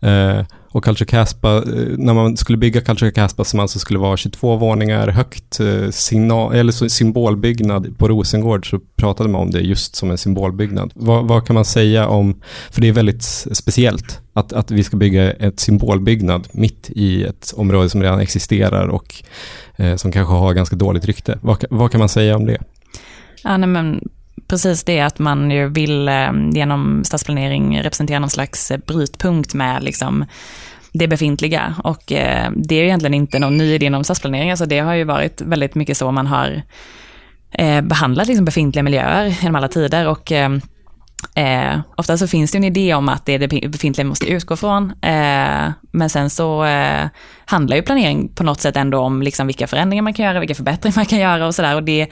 [0.00, 0.40] Eh,
[0.72, 1.62] och Culture Caspa, eh,
[1.98, 6.54] när man skulle bygga Culture Caspa som alltså skulle vara 22 våningar högt, eh, signal,
[6.54, 10.92] eller symbolbyggnad på Rosengård, så pratade man om det just som en symbolbyggnad.
[10.94, 14.96] Vad, vad, kan man säga om, för det är väldigt speciellt, att, att vi ska
[14.96, 19.22] bygga ett symbolbyggnad mitt i ett område som redan existerar och
[19.76, 21.38] eh, som kanske har ganska dåligt rykte.
[21.42, 22.58] Vad, vad kan man säga om det?
[23.44, 24.00] Ja, nej, men
[24.48, 29.82] precis det att man ju vill eh, genom stadsplanering representera någon slags eh, brytpunkt med
[29.82, 30.24] liksom
[30.92, 31.74] det befintliga.
[31.84, 35.04] Och eh, det är egentligen inte någon ny idé inom stadsplanering, alltså det har ju
[35.04, 36.62] varit väldigt mycket så man har
[37.82, 40.08] behandlat liksom befintliga miljöer genom alla tider.
[40.08, 40.32] Och
[41.34, 44.56] Eh, ofta så finns det en idé om att det är det befintliga måste utgå
[44.56, 47.08] från, eh, men sen så eh,
[47.44, 50.54] handlar ju planering på något sätt ändå om liksom vilka förändringar man kan göra, vilka
[50.54, 51.74] förbättringar man kan göra och sådär.
[51.74, 52.08] Och det,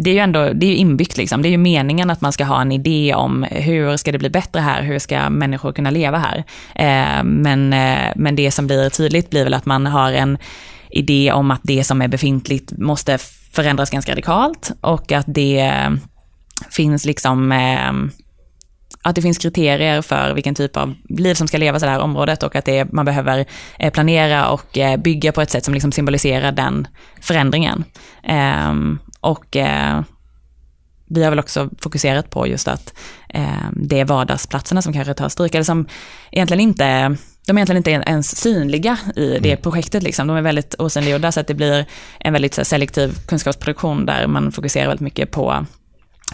[0.00, 1.42] det är ju ändå det är inbyggt, liksom.
[1.42, 4.30] det är ju meningen att man ska ha en idé om hur ska det bli
[4.30, 6.44] bättre här, hur ska människor kunna leva här.
[6.74, 10.38] Eh, men, eh, men det som blir tydligt blir väl att man har en
[10.90, 13.18] idé om att det som är befintligt måste
[13.52, 15.90] förändras ganska radikalt och att det eh,
[16.70, 17.92] finns liksom eh,
[19.02, 22.00] att det finns kriterier för vilken typ av liv som ska levas i det här
[22.00, 23.44] området och att det, man behöver
[23.78, 26.86] eh, planera och eh, bygga på ett sätt som liksom symboliserar den
[27.20, 27.84] förändringen.
[28.68, 30.02] Um, och eh,
[31.10, 32.94] vi har väl också fokuserat på just att
[33.72, 35.86] det är vardagsplatserna som kanske tar stryk, eller som
[36.30, 37.16] egentligen inte
[37.48, 39.62] de är egentligen inte ens synliga i det mm.
[39.62, 40.02] projektet.
[40.02, 40.26] Liksom.
[40.26, 41.86] De är väldigt osynliggjorda så att det blir
[42.20, 45.66] en väldigt selektiv kunskapsproduktion där man fokuserar väldigt mycket på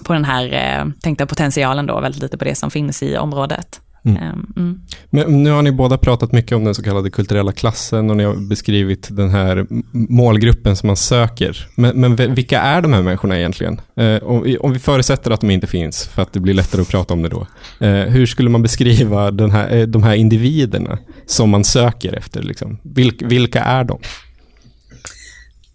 [0.05, 3.81] på den här eh, tänkta potentialen då, väldigt lite på det som finns i området.
[4.05, 4.23] Mm.
[4.23, 4.81] Ehm, mm.
[5.11, 8.25] Men nu har ni båda pratat mycket om den så kallade kulturella klassen och ni
[8.25, 11.69] har beskrivit den här målgruppen som man söker.
[11.75, 13.81] Men, men vilka är de här människorna egentligen?
[13.97, 16.83] Eh, om, vi, om, vi förutsätter att de inte finns, för att det blir lättare
[16.83, 17.47] att prata om det då.
[17.81, 22.43] Eh, hur skulle man beskriva den här, eh, de här individerna som man söker efter?
[22.43, 22.79] Liksom?
[22.83, 23.99] Vilk, vilka är de?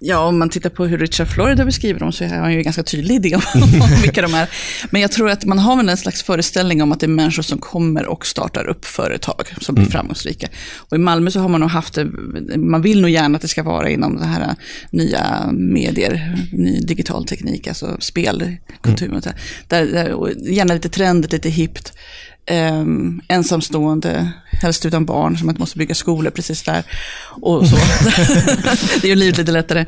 [0.01, 2.63] Ja, om man tittar på hur Richard Florida beskriver dem så har han ju en
[2.63, 3.41] ganska tydlig idé om
[4.01, 4.49] vilka de är.
[4.89, 7.43] Men jag tror att man har väl en slags föreställning om att det är människor
[7.43, 9.91] som kommer och startar upp företag som blir mm.
[9.91, 10.47] framgångsrika.
[10.75, 12.05] Och i Malmö så har man nog haft det,
[12.57, 14.55] man vill nog gärna att det ska vara inom det här
[14.91, 19.07] nya medier, ny digital teknik, alltså spel, kultur.
[19.09, 19.21] Mm.
[19.67, 21.93] Där, där, gärna lite trendigt, lite hippt
[22.51, 26.83] um, ensamstående, helst utan barn, som inte måste bygga skolor precis där.
[27.29, 27.75] Och så.
[29.01, 29.85] det gör livet lite lättare.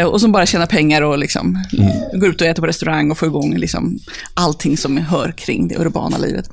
[0.00, 2.20] Uh, och som bara tjänar pengar och liksom, mm.
[2.20, 3.98] går ut och äter på restaurang och får igång liksom,
[4.34, 6.50] allting som hör kring det urbana livet.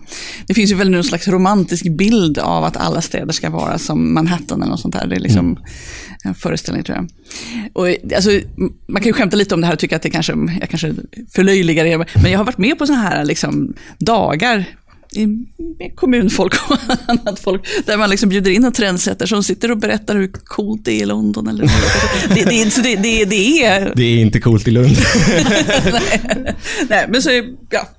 [0.48, 4.14] Det finns ju väl någon slags romantisk bild av att alla städer ska vara som
[4.14, 5.08] Manhattan eller något sånt där.
[5.08, 5.64] Det är liksom mm.
[6.24, 7.10] en föreställning tror jag.
[7.74, 8.30] Och, alltså,
[8.88, 10.94] man kan ju skämta lite om det här och tycka att det kanske, jag kanske
[11.32, 14.66] förlöjligar det, men jag har varit med på sådana här liksom, dagar
[15.96, 20.16] kommunfolk och annat folk, där man liksom bjuder in en trendsättare som sitter och berättar
[20.16, 21.48] hur coolt det är i London.
[21.48, 21.64] Eller
[22.30, 23.94] det, det, det, det, det är...
[23.96, 24.96] Det är inte coolt i Lund.
[25.92, 26.56] nej,
[26.90, 27.30] nej, men så,
[27.70, 27.90] ja.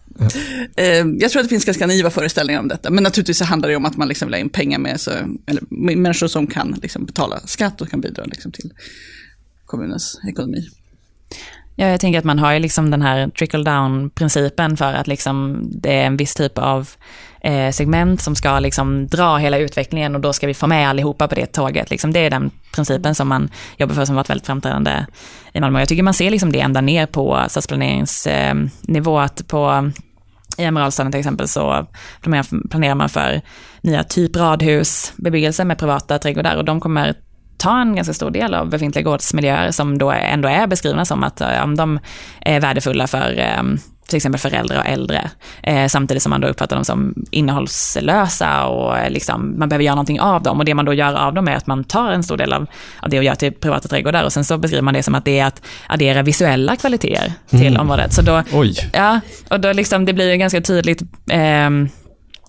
[0.76, 3.68] Ehm, jag tror att det finns ganska naiva föreställningar om detta, men naturligtvis så handlar
[3.68, 5.10] det om att man liksom vill ha in pengar med, så,
[5.46, 5.62] eller
[5.96, 8.72] människor som kan liksom betala skatt och kan bidra liksom till
[9.66, 10.68] kommunens ekonomi.
[11.78, 15.58] Ja, jag tänker att man har ju liksom den här trickle down-principen för att liksom
[15.70, 16.88] det är en viss typ av
[17.40, 21.28] eh, segment som ska liksom dra hela utvecklingen och då ska vi få med allihopa
[21.28, 21.90] på det tåget.
[21.90, 25.06] Liksom det är den principen som man jobbar för som varit väldigt framträdande
[25.52, 25.78] i Malmö.
[25.78, 29.90] Jag tycker man ser liksom det ända ner på stadsplaneringsnivå, att på
[30.58, 31.86] i Emeraldstaden till exempel så
[32.70, 33.40] planerar man för
[33.80, 37.14] nya typ radhusbebyggelse med privata trädgårdar och de kommer
[37.56, 41.40] ta en ganska stor del av befintliga gårdsmiljöer som då ändå är beskrivna som att
[41.40, 41.98] ja, de
[42.40, 45.30] är värdefulla för ehm, till exempel föräldrar och äldre,
[45.62, 50.20] eh, samtidigt som man då uppfattar dem som innehållslösa och liksom, man behöver göra någonting
[50.20, 50.58] av dem.
[50.58, 52.66] Och det man då gör av dem är att man tar en stor del av,
[53.00, 55.24] av det och gör till privata trädgårdar och sen så beskriver man det som att
[55.24, 57.80] det är att addera visuella kvaliteter till mm.
[57.80, 58.12] området.
[58.12, 58.74] Så då, Oj.
[58.92, 61.70] Ja, och då liksom, det blir ganska tydligt eh,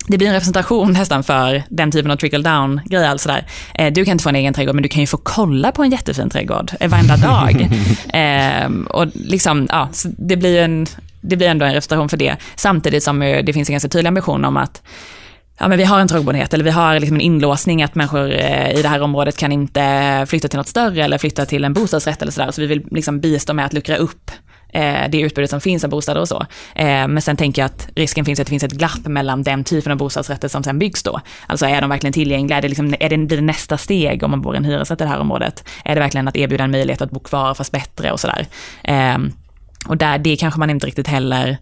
[0.07, 3.07] det blir en representation nästan för den typen av trickle down grej.
[3.07, 3.45] Alltså där.
[3.73, 5.83] Eh, du kan inte få en egen trädgård, men du kan ju få kolla på
[5.83, 7.69] en jättefin trädgård eh, varenda dag.
[8.13, 10.85] eh, och liksom, ja, det blir en,
[11.21, 12.35] det blir ändå en representation för det.
[12.55, 14.81] Samtidigt som eh, det finns en ganska tydlig ambition om att
[15.59, 18.79] ja, men vi har en trångboddhet eller vi har liksom en inlåsning att människor i
[18.81, 22.31] det här området kan inte flytta till något större eller flytta till en bostadsrätt eller
[22.31, 22.51] sådär.
[22.51, 24.31] Så vi vill liksom bistå med att luckra upp
[24.77, 26.45] eh, det utbudet som finns av bostäder och så.
[26.75, 29.63] Eh, men sen tänker jag att risken finns att det finns ett glapp mellan den
[29.63, 31.19] typen av bostadsrätter som sen byggs då.
[31.47, 32.57] Alltså är de verkligen tillgängliga?
[32.57, 35.01] Är det, liksom, är det, blir det nästa steg om man bor i en hyresrätt
[35.01, 35.63] i det här området?
[35.85, 38.45] Är det verkligen att erbjuda en möjlighet att bo kvar fast bättre och sådär?
[38.83, 39.17] Eh,
[39.87, 41.57] och där, det kanske man inte riktigt heller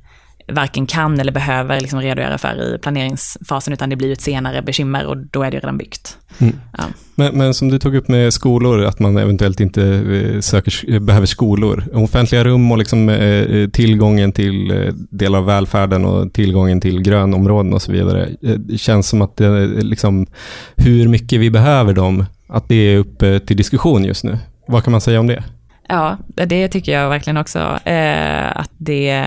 [0.47, 5.05] varken kan eller behöver liksom redogöra för i planeringsfasen, utan det blir ett senare bekymmer
[5.05, 6.17] och då är det redan byggt.
[6.39, 6.55] Mm.
[6.77, 6.83] Ja.
[7.15, 11.25] Men, men, som du tog upp med skolor, att man eventuellt inte eh, söker, behöver
[11.25, 11.83] skolor.
[11.93, 17.73] Offentliga rum och liksom, eh, tillgången till eh, delar av välfärden och tillgången till grönområden
[17.73, 18.29] och så vidare.
[18.41, 20.27] Eh, det känns som att det, liksom,
[20.75, 24.37] hur mycket vi behöver dem, att det är uppe till diskussion just nu.
[24.67, 25.43] Vad kan man säga om det?
[25.87, 27.59] Ja, det tycker jag verkligen också.
[27.83, 29.23] Eh, att det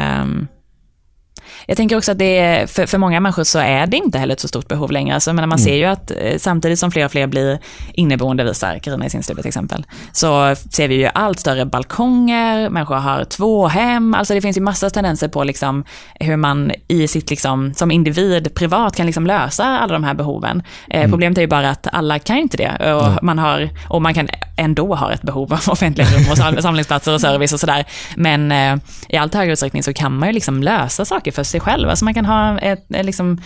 [1.71, 4.33] jag tänker också att det är, för, för många människor så är det inte heller
[4.33, 5.15] ett så stort behov längre.
[5.15, 5.65] Alltså, men man mm.
[5.65, 7.59] ser ju att eh, samtidigt som fler och fler blir
[7.93, 12.71] inneboende, visar Carina i sin studie till exempel, så ser vi ju allt större balkonger,
[12.71, 17.09] människor har två hem, alltså det finns ju massa tendenser på liksom hur man i
[17.09, 20.63] sitt, liksom, som individ privat kan liksom lösa alla de här behoven.
[20.91, 21.11] Eh, mm.
[21.11, 23.19] Problemet är ju bara att alla kan inte det och, mm.
[23.23, 27.21] man, har, och man kan ändå ha ett behov av offentliga rum och samlingsplatser och
[27.21, 27.85] service och sådär.
[28.17, 28.77] Men eh,
[29.09, 31.89] i allt högre utsträckning så kan man ju liksom lösa saker för sig själv.
[31.89, 33.41] Alltså man kan ha ett, eh, liksom,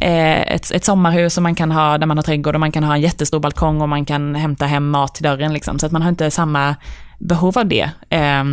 [0.00, 2.84] eh, ett, ett sommarhus och man kan ha, där man har trädgård och man kan
[2.84, 5.52] ha en jättestor balkong och man kan hämta hem mat till dörren.
[5.52, 5.78] Liksom.
[5.78, 6.76] Så att man har inte samma
[7.18, 8.44] behov av det eh,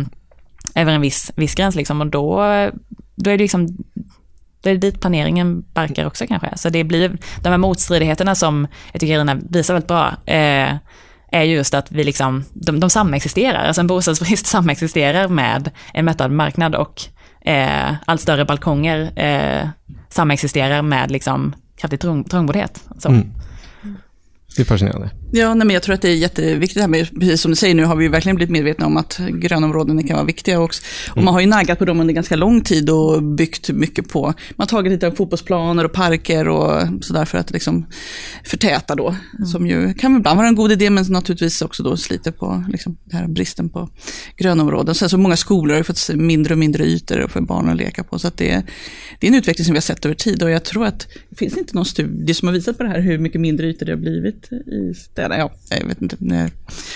[0.74, 1.74] över en viss, viss gräns.
[1.74, 2.00] Liksom.
[2.00, 2.36] Och då,
[3.16, 3.68] då är det liksom
[4.62, 6.52] det är dit planeringen barkar också kanske.
[6.56, 10.14] Så det blir de här motstridigheterna som jag tycker Irina visar väldigt bra.
[10.26, 10.74] Eh,
[11.32, 13.66] är just att vi liksom, de, de samexisterar.
[13.66, 17.02] Alltså en bostadsbrist samexisterar med en mättad marknad och
[17.40, 19.68] eh, allt större balkonger eh,
[20.08, 22.84] samexisterar med liksom kraftig trång, trångboddhet.
[22.98, 23.08] Så.
[23.08, 23.32] Mm.
[24.56, 25.10] Det är fascinerande.
[25.32, 27.74] Ja, nej, men jag tror att det är jätteviktigt här med, precis som du säger,
[27.74, 30.82] nu har vi verkligen blivit medvetna om att grönområden kan vara viktiga också.
[31.10, 31.24] Och mm.
[31.24, 34.34] man har ju naggat på dem under ganska lång tid och byggt mycket på, man
[34.56, 37.86] har tagit lite av fotbollsplaner och parker och sådär för att liksom
[38.44, 39.08] förtäta då.
[39.08, 39.46] Mm.
[39.46, 42.96] Som ju kan ibland vara en god idé, men naturligtvis också då sliter på liksom,
[43.04, 43.88] den här bristen på
[44.36, 44.94] grönområden.
[44.94, 48.18] Sen så många skolor har fått mindre och mindre ytor för barn att leka på,
[48.18, 48.62] så att det,
[49.20, 51.36] det är en utveckling som vi har sett över tid och jag tror att det
[51.36, 53.92] finns inte någon studie som har visat på det här, hur mycket mindre ytor det
[53.92, 55.38] har blivit i städerna.
[55.38, 56.16] Ja, jag vet inte.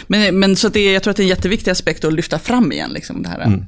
[0.07, 2.73] Men, men så det, jag tror att det är en jätteviktig aspekt att lyfta fram
[2.73, 3.41] igen, liksom det här.
[3.41, 3.65] Mm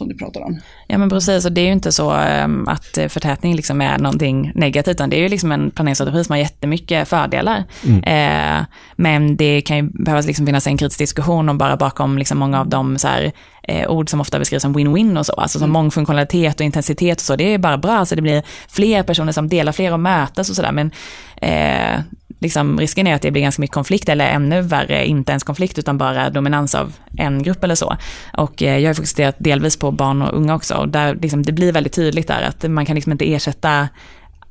[0.00, 0.60] som du pratar om.
[0.86, 2.12] Ja men precis, och det är ju inte så
[2.44, 6.32] um, att förtätning liksom är någonting negativt, utan det är ju liksom en planeringsstrategi som
[6.32, 7.64] har jättemycket fördelar.
[7.86, 8.02] Mm.
[8.04, 8.64] Eh,
[8.96, 12.60] men det kan ju behövas liksom finnas en kritisk diskussion om bara bakom liksom många
[12.60, 15.64] av de så här, eh, ord som ofta beskrivs som win-win och så, alltså som
[15.64, 15.72] mm.
[15.72, 19.48] mångfunktionalitet och intensitet och så, det är bara bra, alltså det blir fler personer som
[19.48, 20.90] delar fler och mötas och sådär, men
[21.36, 22.00] eh,
[22.40, 25.78] liksom, risken är att det blir ganska mycket konflikt, eller ännu värre, inte ens konflikt,
[25.78, 27.96] utan bara dominans av en grupp eller så.
[28.36, 31.52] Och eh, jag har fokuserat delvis på barn och unga också, och där liksom, det
[31.52, 33.88] blir väldigt tydligt där att man kan liksom inte ersätta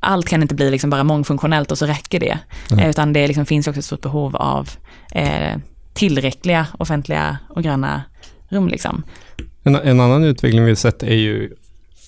[0.00, 2.38] allt kan inte bli liksom bara mångfunktionellt och så räcker det.
[2.70, 2.90] Mm.
[2.90, 4.70] Utan det liksom finns också ett stort behov av
[5.12, 5.58] eh,
[5.92, 8.02] tillräckliga offentliga och gröna
[8.48, 8.68] rum.
[8.68, 9.02] Liksom.
[9.62, 11.50] En, en, annan utveckling vi sett är ju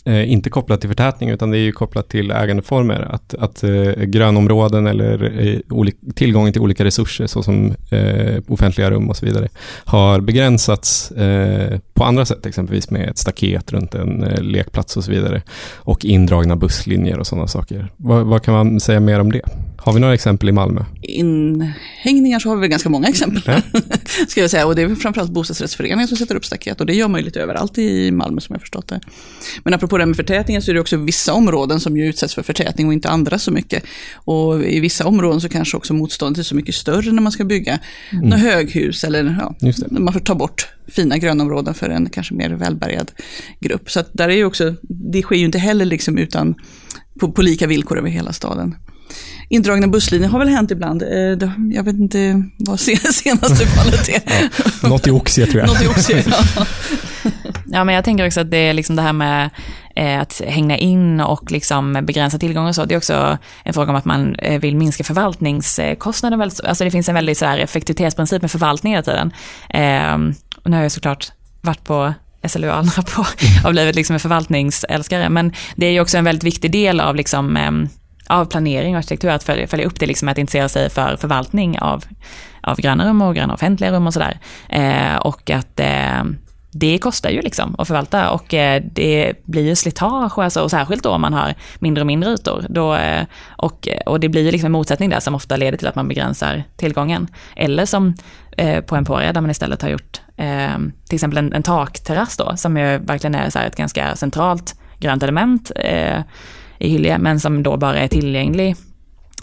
[0.05, 3.01] eh, inte kopplat till förtätning, utan det är ju kopplat till ägandeformer.
[3.01, 9.11] Att, att eh, grönområden eller eh, olik, tillgången till olika resurser, såsom eh, offentliga rum
[9.11, 9.49] och så vidare,
[9.85, 15.05] har begränsats eh, på andra sätt, exempelvis med ett staket runt en eh, lekplats och
[15.05, 15.43] så vidare.
[15.75, 17.89] Och indragna busslinjer och sådana saker.
[17.97, 19.43] Vad, vad kan man säga mer om det?
[19.77, 20.85] Har vi några exempel i Malmö?
[22.05, 23.43] Inhängningar så har vi ganska många exempel.
[23.47, 23.81] Ja.
[24.29, 24.67] ska jag säga.
[24.67, 26.81] Och det är framförallt bostadsrättsföreningar som sätter upp staket.
[26.81, 29.01] Och det gör man ju lite överallt i Malmö som jag förstått det.
[29.65, 32.35] Men apropå det här med förtätningen så är det också vissa områden som ju utsätts
[32.35, 33.85] för förtätning och inte andra så mycket.
[34.15, 37.45] Och i vissa områden så kanske också motståndet är så mycket större när man ska
[37.45, 37.79] bygga
[38.13, 38.29] mm.
[38.29, 43.11] något höghus eller ja, man får ta bort fina grönområden för en kanske mer välbärgad
[43.61, 43.91] grupp.
[43.91, 46.55] Så där är ju också, det sker ju inte heller liksom utan
[47.21, 48.75] på, på lika villkor över hela staden.
[49.49, 51.03] Indragna busslinjer har väl hänt ibland.
[51.03, 52.81] Eh, jag vet inte vad
[53.13, 54.23] senaste fallet är.
[54.83, 55.69] Ja, något i Oxie tror jag.
[55.69, 56.67] något i Oxie, ja.
[57.67, 59.51] ja, men jag tänker också att det är liksom det här med
[59.97, 62.85] eh, att hänga in och liksom begränsa tillgång och så.
[62.85, 66.41] Det är också en fråga om att man eh, vill minska förvaltningskostnaden.
[66.41, 69.33] Alltså det finns en väldigt så här effektivitetsprincip med förvaltning hela tiden.
[70.65, 72.15] Och nu har jag såklart varit på
[72.49, 73.27] SLU och andra på,
[73.65, 75.29] och blivit liksom en förvaltningsälskare.
[75.29, 77.57] Men det är ju också en väldigt viktig del av liksom
[78.27, 81.79] av planering och arkitektur, att följa, följa upp det, liksom att intressera sig för förvaltning
[81.79, 82.05] av,
[82.61, 84.39] av gröna rum och gröna offentliga rum och sådär.
[84.69, 86.25] Eh, och att eh,
[86.75, 91.03] det kostar ju liksom att förvalta och eh, det blir ju slitage, alltså, och särskilt
[91.03, 92.67] då om man har mindre och mindre ytor.
[92.69, 95.89] Då, eh, och, och det blir ju liksom en motsättning där som ofta leder till
[95.89, 97.29] att man begränsar tillgången.
[97.57, 98.15] Eller som
[98.57, 102.57] eh, på Emporia där man istället har gjort eh, till exempel en, en takterrass då,
[102.57, 106.21] som ju verkligen är så ett ganska centralt grönt element eh,
[106.83, 108.77] i Hyllie, men som då bara är tillgänglig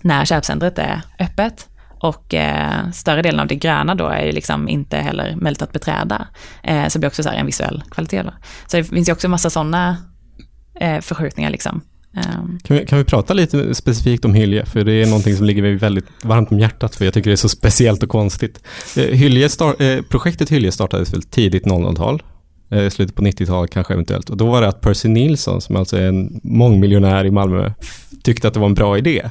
[0.02, 1.68] när köpcentret är öppet.
[2.02, 5.74] Och eh, större delen av det gröna då är ju liksom inte heller möjligt att
[5.74, 6.28] beträda.
[6.64, 8.24] Eh, så det blir också så en visuell kvalitet.
[8.24, 8.34] Då.
[8.68, 9.98] Så det finns ju också en massa sådana
[10.80, 11.50] eh, förskjutningar.
[11.50, 11.82] Liksom.
[12.14, 12.60] Um.
[12.64, 14.66] Kan, vi, kan vi prata lite specifikt om Hylje?
[14.66, 17.34] För det är någonting som ligger mig väldigt varmt om hjärtat, för jag tycker det
[17.34, 18.64] är så speciellt och konstigt.
[18.98, 22.24] Eh, Hylje start, eh, projektet Hylje startades väl tidigt 00-tal
[22.70, 24.30] eh, slutet på 90-talet kanske eventuellt.
[24.30, 27.72] Och då var det att Percy Nilsson, som alltså är en mångmiljonär i Malmö,
[28.24, 29.30] tyckte att det var en bra idé.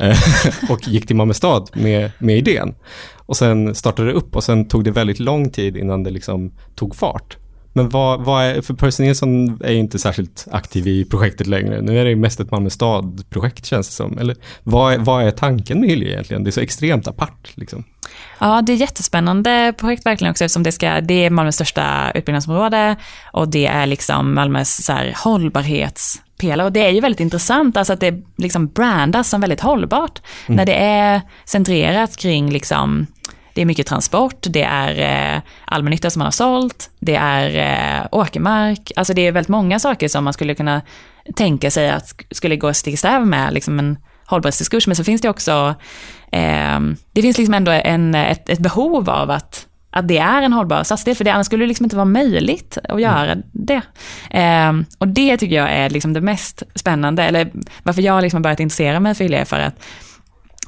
[0.00, 0.18] Eh,
[0.70, 2.74] och gick till Malmö stad med, med idén.
[3.16, 6.52] Och sen startade det upp och sen tog det väldigt lång tid innan det liksom
[6.74, 7.36] tog fart.
[7.78, 11.80] Men vad, vad är, för Percy Nilsson är ju inte särskilt aktiv i projektet längre.
[11.80, 14.18] Nu är det ju mest ett Malmö stad-projekt känns det som.
[14.18, 16.44] Eller vad är, vad är tanken med Hyllie egentligen?
[16.44, 17.84] Det är så extremt apart liksom.
[18.38, 22.96] Ja, det är jättespännande projekt verkligen också eftersom det, ska, det är Malmös största utbyggnadsområde
[23.32, 26.66] och det är liksom Malmös så här, hållbarhetspelare.
[26.66, 30.22] Och det är ju väldigt intressant, alltså att det liksom brandas som väldigt hållbart.
[30.46, 30.56] Mm.
[30.56, 33.06] När det är centrerat kring liksom
[33.58, 37.56] det är mycket transport, det är eh, allmännytta som man har sålt, det är
[38.00, 40.82] eh, åkermark, alltså det är väldigt många saker som man skulle kunna
[41.34, 45.20] tänka sig att skulle gå stick i stäv med liksom en hållbarhetsdiskurs, men så finns
[45.20, 45.74] det också,
[46.32, 46.80] eh,
[47.12, 50.82] det finns liksom ändå en, ett, ett behov av att att det är en hållbar
[50.84, 53.82] stadsdel, för det annars skulle det liksom inte vara möjligt att göra det.
[54.30, 57.50] Eh, och det tycker jag är liksom det mest spännande, eller
[57.82, 59.84] varför jag liksom börjat intressera mig för Hyllie, för att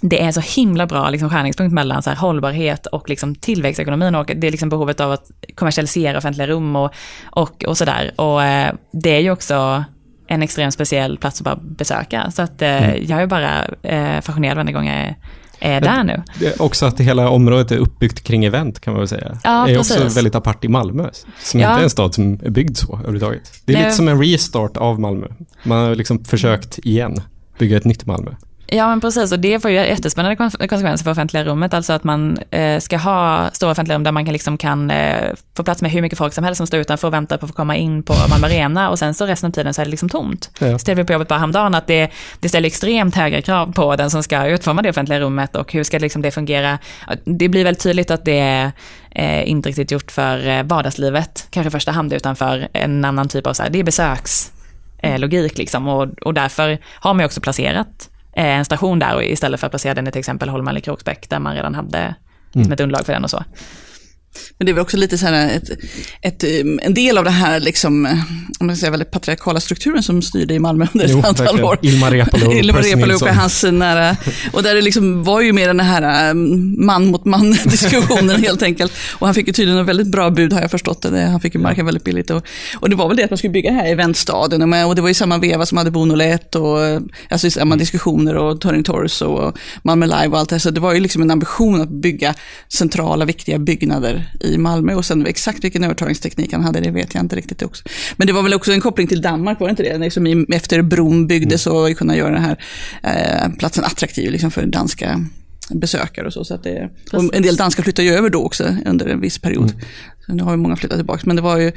[0.00, 4.30] det är så himla bra liksom, skärningspunkt mellan så här, hållbarhet och liksom, tillväxtekonomin och
[4.36, 6.90] det är liksom behovet av att kommersialisera offentliga rum och,
[7.24, 8.12] och, och sådär.
[8.16, 9.84] Och eh, det är ju också
[10.26, 12.30] en extremt speciell plats att bara besöka.
[12.30, 13.06] Så att eh, mm.
[13.06, 15.16] jag är bara eh, fascinerad varje gång jag är,
[15.60, 16.22] är där nu.
[16.58, 19.38] Också att hela området är uppbyggt kring event kan man väl säga.
[19.44, 19.96] Ja, det är precis.
[19.96, 21.70] också väldigt apart i Malmö, som Ja.
[21.70, 23.52] inte är en stad som är byggd så överhuvudtaget.
[23.64, 23.84] Det är Nej.
[23.84, 25.26] lite som en restart av Malmö.
[25.62, 27.20] Man har liksom försökt igen
[27.58, 28.30] bygga ett nytt Malmö.
[28.72, 31.74] Ja men precis och det får ju jättespännande kon- konsekvenser för offentliga rummet.
[31.74, 35.34] Alltså att man eh, ska ha stora offentliga rum där man kan, liksom kan eh,
[35.56, 37.50] få plats med hur mycket folk som helst som står utanför och väntar på att
[37.50, 39.90] få komma in på Malmö Arena och sen så resten av tiden så är det
[39.90, 40.50] liksom tomt.
[40.58, 40.78] Ja.
[40.78, 42.10] Ställde vi på jobbet bara häromdagen att det,
[42.40, 45.84] det ställer extremt höga krav på den som ska utforma det offentliga rummet och hur
[45.84, 46.78] ska liksom det fungera.
[47.24, 48.72] Det blir väldigt tydligt att det är
[49.10, 53.28] eh, inte riktigt gjort för eh, vardagslivet, kanske i första hand, utan för en annan
[53.28, 54.52] typ av så här, det är besöks
[54.98, 58.10] eh, logik liksom och, och därför har man ju också placerat
[58.46, 61.28] en station där och istället för att placera den i till exempel Holma eller Kroksbäck
[61.28, 62.14] där man redan hade
[62.52, 63.44] liksom ett underlag för den och så.
[64.58, 65.70] Men det är väl också lite så här ett,
[66.22, 68.12] ett, um, en del av det här liksom, eh,
[68.58, 71.64] om man säga, väldigt patriarkala strukturen som styrde i Malmö under ett Jo, antal verkligen.
[71.64, 71.78] år.
[71.82, 74.16] Ilmar Reepalu och Ilmar Reepalu och hans nära,
[74.52, 78.62] och där det liksom var ju mer den här um, man mot man diskussionen helt
[78.62, 78.92] enkelt.
[79.18, 81.20] Och han fick ju tydligen en väldigt bra bud har jag förstått det.
[81.20, 82.30] Han fick ju marken väldigt billigt.
[82.30, 82.42] Och,
[82.74, 84.62] och det var väl det att man skulle bygga här i eventstaden.
[84.62, 88.36] Och, det var ju samma veva som hade Bonolet och eh, alltså i samma diskussioner
[88.36, 90.60] och Turning Torso och Malmö Live och allt det.
[90.60, 92.34] Så det var ju liksom en ambition att bygga
[92.68, 94.94] centrala viktiga byggnader i Malmö.
[94.94, 97.84] Och sen exakt vilken övertagningsteknik han hade, det vet jag inte riktigt också.
[98.16, 99.98] Men det var väl också en koppling till Danmark, var det inte det?
[99.98, 102.58] Liksom i, efter bron byggdes och vi kunde göra den här
[103.02, 105.24] eh, platsen attraktiv liksom för danska
[105.70, 106.44] besökare och så.
[106.44, 109.38] så att det, och en del danskar flyttade ju över då också under en viss
[109.38, 109.72] period.
[110.19, 111.22] Så nu har ju många flyttat tillbaka.
[111.24, 111.72] Men det var ju,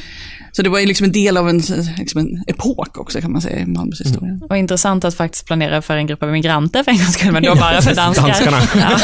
[0.52, 1.62] så det var ju liksom en del av en,
[1.98, 4.40] liksom en epok också kan man säga i Malmös historia.
[4.50, 7.44] Och intressant att faktiskt planera för en grupp av migranter för en gångs skull, men
[7.44, 8.24] då bara för danskar.
[8.28, 8.58] Danskarna.
[8.76, 9.00] Ja,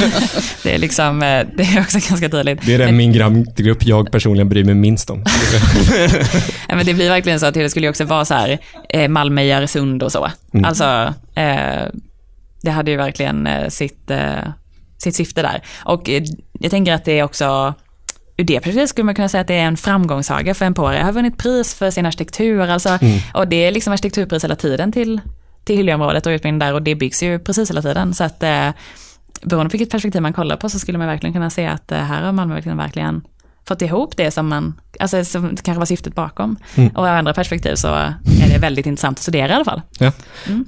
[0.63, 2.65] det är liksom, eh, det är också ganska tydligt.
[2.65, 5.23] Det är den migrantgrupp jag personligen bryr mig minst om.
[6.69, 8.57] Ja, men det blir verkligen så att det skulle ju också vara så här,
[8.89, 10.31] eh, Malmö i Öresund och så.
[10.53, 10.65] Mm.
[10.65, 11.85] Alltså, eh,
[12.61, 14.49] det hade ju verkligen sitt, eh,
[14.97, 15.63] sitt syfte där.
[15.85, 16.23] Och eh,
[16.59, 17.73] jag tänker att det är också,
[18.39, 21.03] ur det perspektivet skulle man kunna säga att det är en framgångssaga för Emporia.
[21.03, 23.19] har vunnit pris för sin arkitektur, alltså, Mm.
[23.33, 25.21] och det är liksom arkitekturpris hela tiden till,
[25.63, 28.13] till Hyljeområdet och utbildning där och det byggs ju precis hela tiden.
[28.13, 28.69] Så att eh,
[29.43, 31.97] beroende på vilket perspektiv man kollar på så skulle man verkligen kunna se att eh,
[31.97, 33.21] här har Malmö verkligen, verkligen
[33.67, 36.55] fått ihop det som man, alltså som kanske var syftet bakom.
[36.75, 36.89] Mm.
[36.95, 39.81] Och ur andra perspektiv så är det väldigt intressant att studera i alla fall.
[39.99, 40.11] Ja.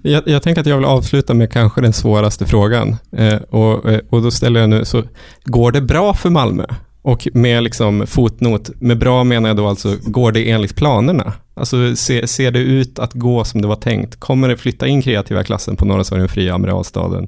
[0.01, 2.95] Jag, jag tänker att jag vill avsluta med kanske den svåraste frågan.
[3.17, 5.03] Eh, och, eh, och då ställer jag nu, så
[5.45, 6.65] går det bra för Malmö?
[7.01, 11.33] Och med liksom fotnot, med bra menar jag då alltså, går det enligt planerna?
[11.53, 14.19] Alltså se, ser det ut att gå som det var tänkt?
[14.19, 17.27] Kommer det flytta in kreativa klassen på norra Sverige, fria Amiralstaden?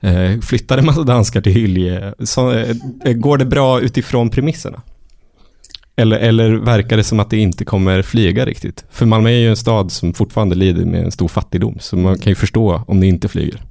[0.00, 2.12] Eh, flyttar det massa danskar till Hyllie?
[2.18, 4.82] Så, eh, går det bra utifrån premisserna?
[5.96, 8.84] Eller, eller verkar det som att det inte kommer flyga riktigt?
[8.90, 12.18] För Malmö är ju en stad som fortfarande lider med en stor fattigdom, så man
[12.18, 13.62] kan ju förstå om det inte flyger.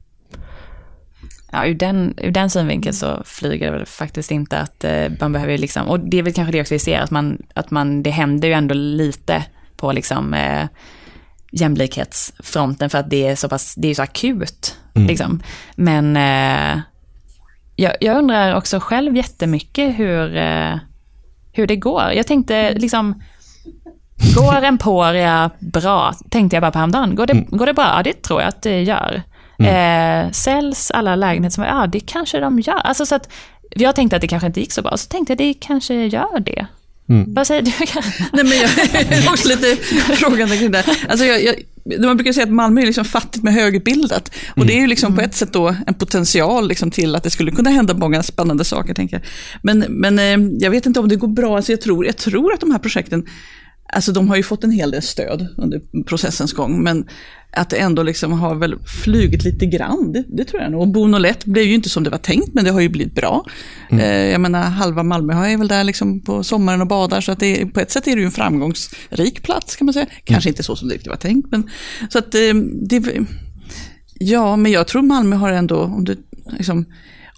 [1.52, 5.34] Ja, ur den, ur den synvinkeln så flyger det väl faktiskt inte att eh, man
[5.34, 8.04] behöver liksom, och det är väl kanske det också vi ser, att man, att man,
[8.04, 9.44] det händer ju ändå lite
[9.78, 10.68] på liksom eh,
[11.52, 14.78] jämlikhetsfronten för att det är så pass, det är så akut.
[14.96, 15.08] Mm.
[15.08, 15.42] Liksom.
[15.76, 16.82] Men eh,
[17.76, 20.76] jag, jag undrar också själv jättemycket hur, eh,
[21.54, 22.12] hur det går.
[22.16, 23.22] Jag tänkte liksom,
[24.36, 26.14] går Emporia bra?
[26.30, 27.16] Tänkte jag bara på häromdagen.
[27.16, 27.46] Går det, Mm.
[27.50, 27.94] går det bra?
[27.98, 29.22] Ja, det tror jag att det gör.
[29.66, 32.78] Eh, säljs alla lägenheter som, ja det kanske de gör.
[32.78, 33.30] Alltså så att,
[33.70, 36.40] jag tänkte att det kanske inte gick så bra, så tänkte jag det kanske gör
[36.40, 36.68] det.
[37.10, 37.34] Mm.
[37.34, 37.72] Vad säger du?
[38.34, 39.76] Nej, men jag är också lite
[40.16, 40.86] frågande kring det.
[41.10, 41.56] Alltså jag, jag,
[42.06, 44.32] man brukar säga att Malmö är liksom fattigt med högutbildat.
[44.56, 47.30] Och det är ju liksom på ett sätt då en potential liksom till att det
[47.30, 49.24] skulle kunna hända många spännande saker, tänker jag.
[49.62, 51.56] Men, men eh, jag vet inte om det går bra.
[51.56, 53.26] Alltså jag, tror, jag tror att de här projekten
[53.94, 57.06] alltså de har ju fått en hel del stöd under processens gång, men
[57.52, 60.82] att det ändå liksom har väl flugit lite grann, det, det tror jag nog.
[60.82, 63.46] Och Bonolett blev ju inte som det var tänkt, men det har ju blivit bra.
[63.90, 64.04] Mm.
[64.04, 67.40] Eh, jag menar, halva Malmö är väl där liksom på sommaren och badar, så att
[67.40, 70.06] det, på ett sätt är det ju en framgångsrik plats kan man säga.
[70.24, 70.54] Kanske mm.
[70.54, 71.70] inte så som det var tänkt, men
[72.10, 73.04] så att eh, det...
[74.22, 76.18] Ja, men jag tror Malmö har ändå, om du
[76.58, 76.86] liksom,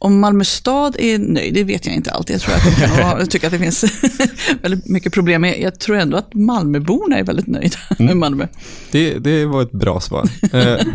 [0.01, 2.33] om Malmö stad är nöjd, det vet jag inte alltid.
[2.33, 3.85] Jag tror att de kan tycker att det finns
[4.61, 5.41] väldigt mycket problem.
[5.41, 8.05] Men jag tror ändå att Malmöborna är väldigt nöjda mm.
[8.05, 8.47] med Malmö.
[8.91, 10.29] Det, det var ett bra svar.
[10.53, 10.59] Eh,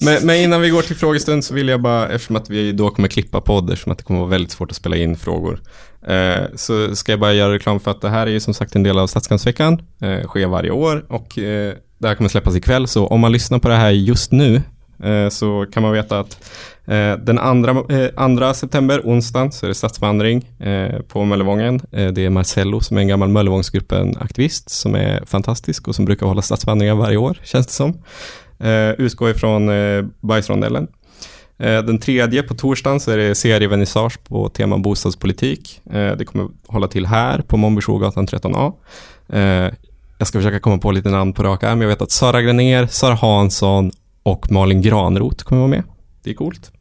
[0.00, 2.90] men, men, innan vi går till frågestund så vill jag bara, eftersom att vi då
[2.90, 5.60] kommer klippa podd, eftersom att det kommer vara väldigt svårt att spela in frågor,
[6.06, 8.76] eh, så ska jag bara göra reklam för att det här är ju som sagt
[8.76, 11.32] en del av Stadskantsveckan, eh, sker varje år och
[11.98, 14.62] det här kommer släppas ikväll, så om man lyssnar på det här just nu
[15.02, 16.50] Eh, så kan man veta att
[16.84, 20.48] eh, den andra, eh, andra september, onsdagen, så är det stadsvandring
[21.08, 21.80] på Möllevången.
[21.90, 26.42] det är Marcello som är en gammal Möllevångsgruppen-aktivist som är fantastisk och som brukar hålla
[26.42, 27.98] stadsvandringar varje år, känns det som.
[28.98, 29.70] utgår ifrån
[30.20, 30.88] Bajsrondellen.
[31.58, 35.80] Den tredje på torsdagen så är det serievernissage på tema bostadspolitik.
[35.90, 38.72] Det kommer hålla till här på Mombirsogatan 13A.
[40.18, 42.86] Jag ska försöka komma på lite namn på raka men jag vet att Sara Granér,
[42.86, 43.90] Sara Hansson
[44.22, 45.82] och Malin Granroth kommer vara med.
[46.24, 46.72] Det är coolt.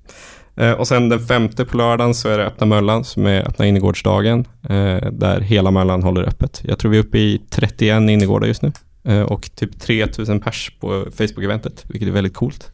[0.56, 3.66] Eh, och sen den femte på lördagen så är det Öppna Möllan som är Öppna
[3.66, 4.48] innergårdsdagen.
[4.64, 6.62] Eh, där hela Möllan håller öppet.
[6.64, 8.72] Jag tror vi är uppe i 31 innergårdar just nu.
[9.04, 12.72] Eh, och typ 3000 pers på Facebook-eventet, vilket är väldigt coolt.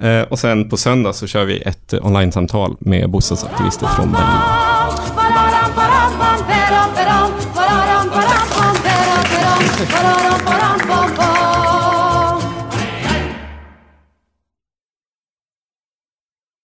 [0.00, 4.28] Eh, och sen på söndag så kör vi ett online-samtal med bostadsaktivister från Berlin.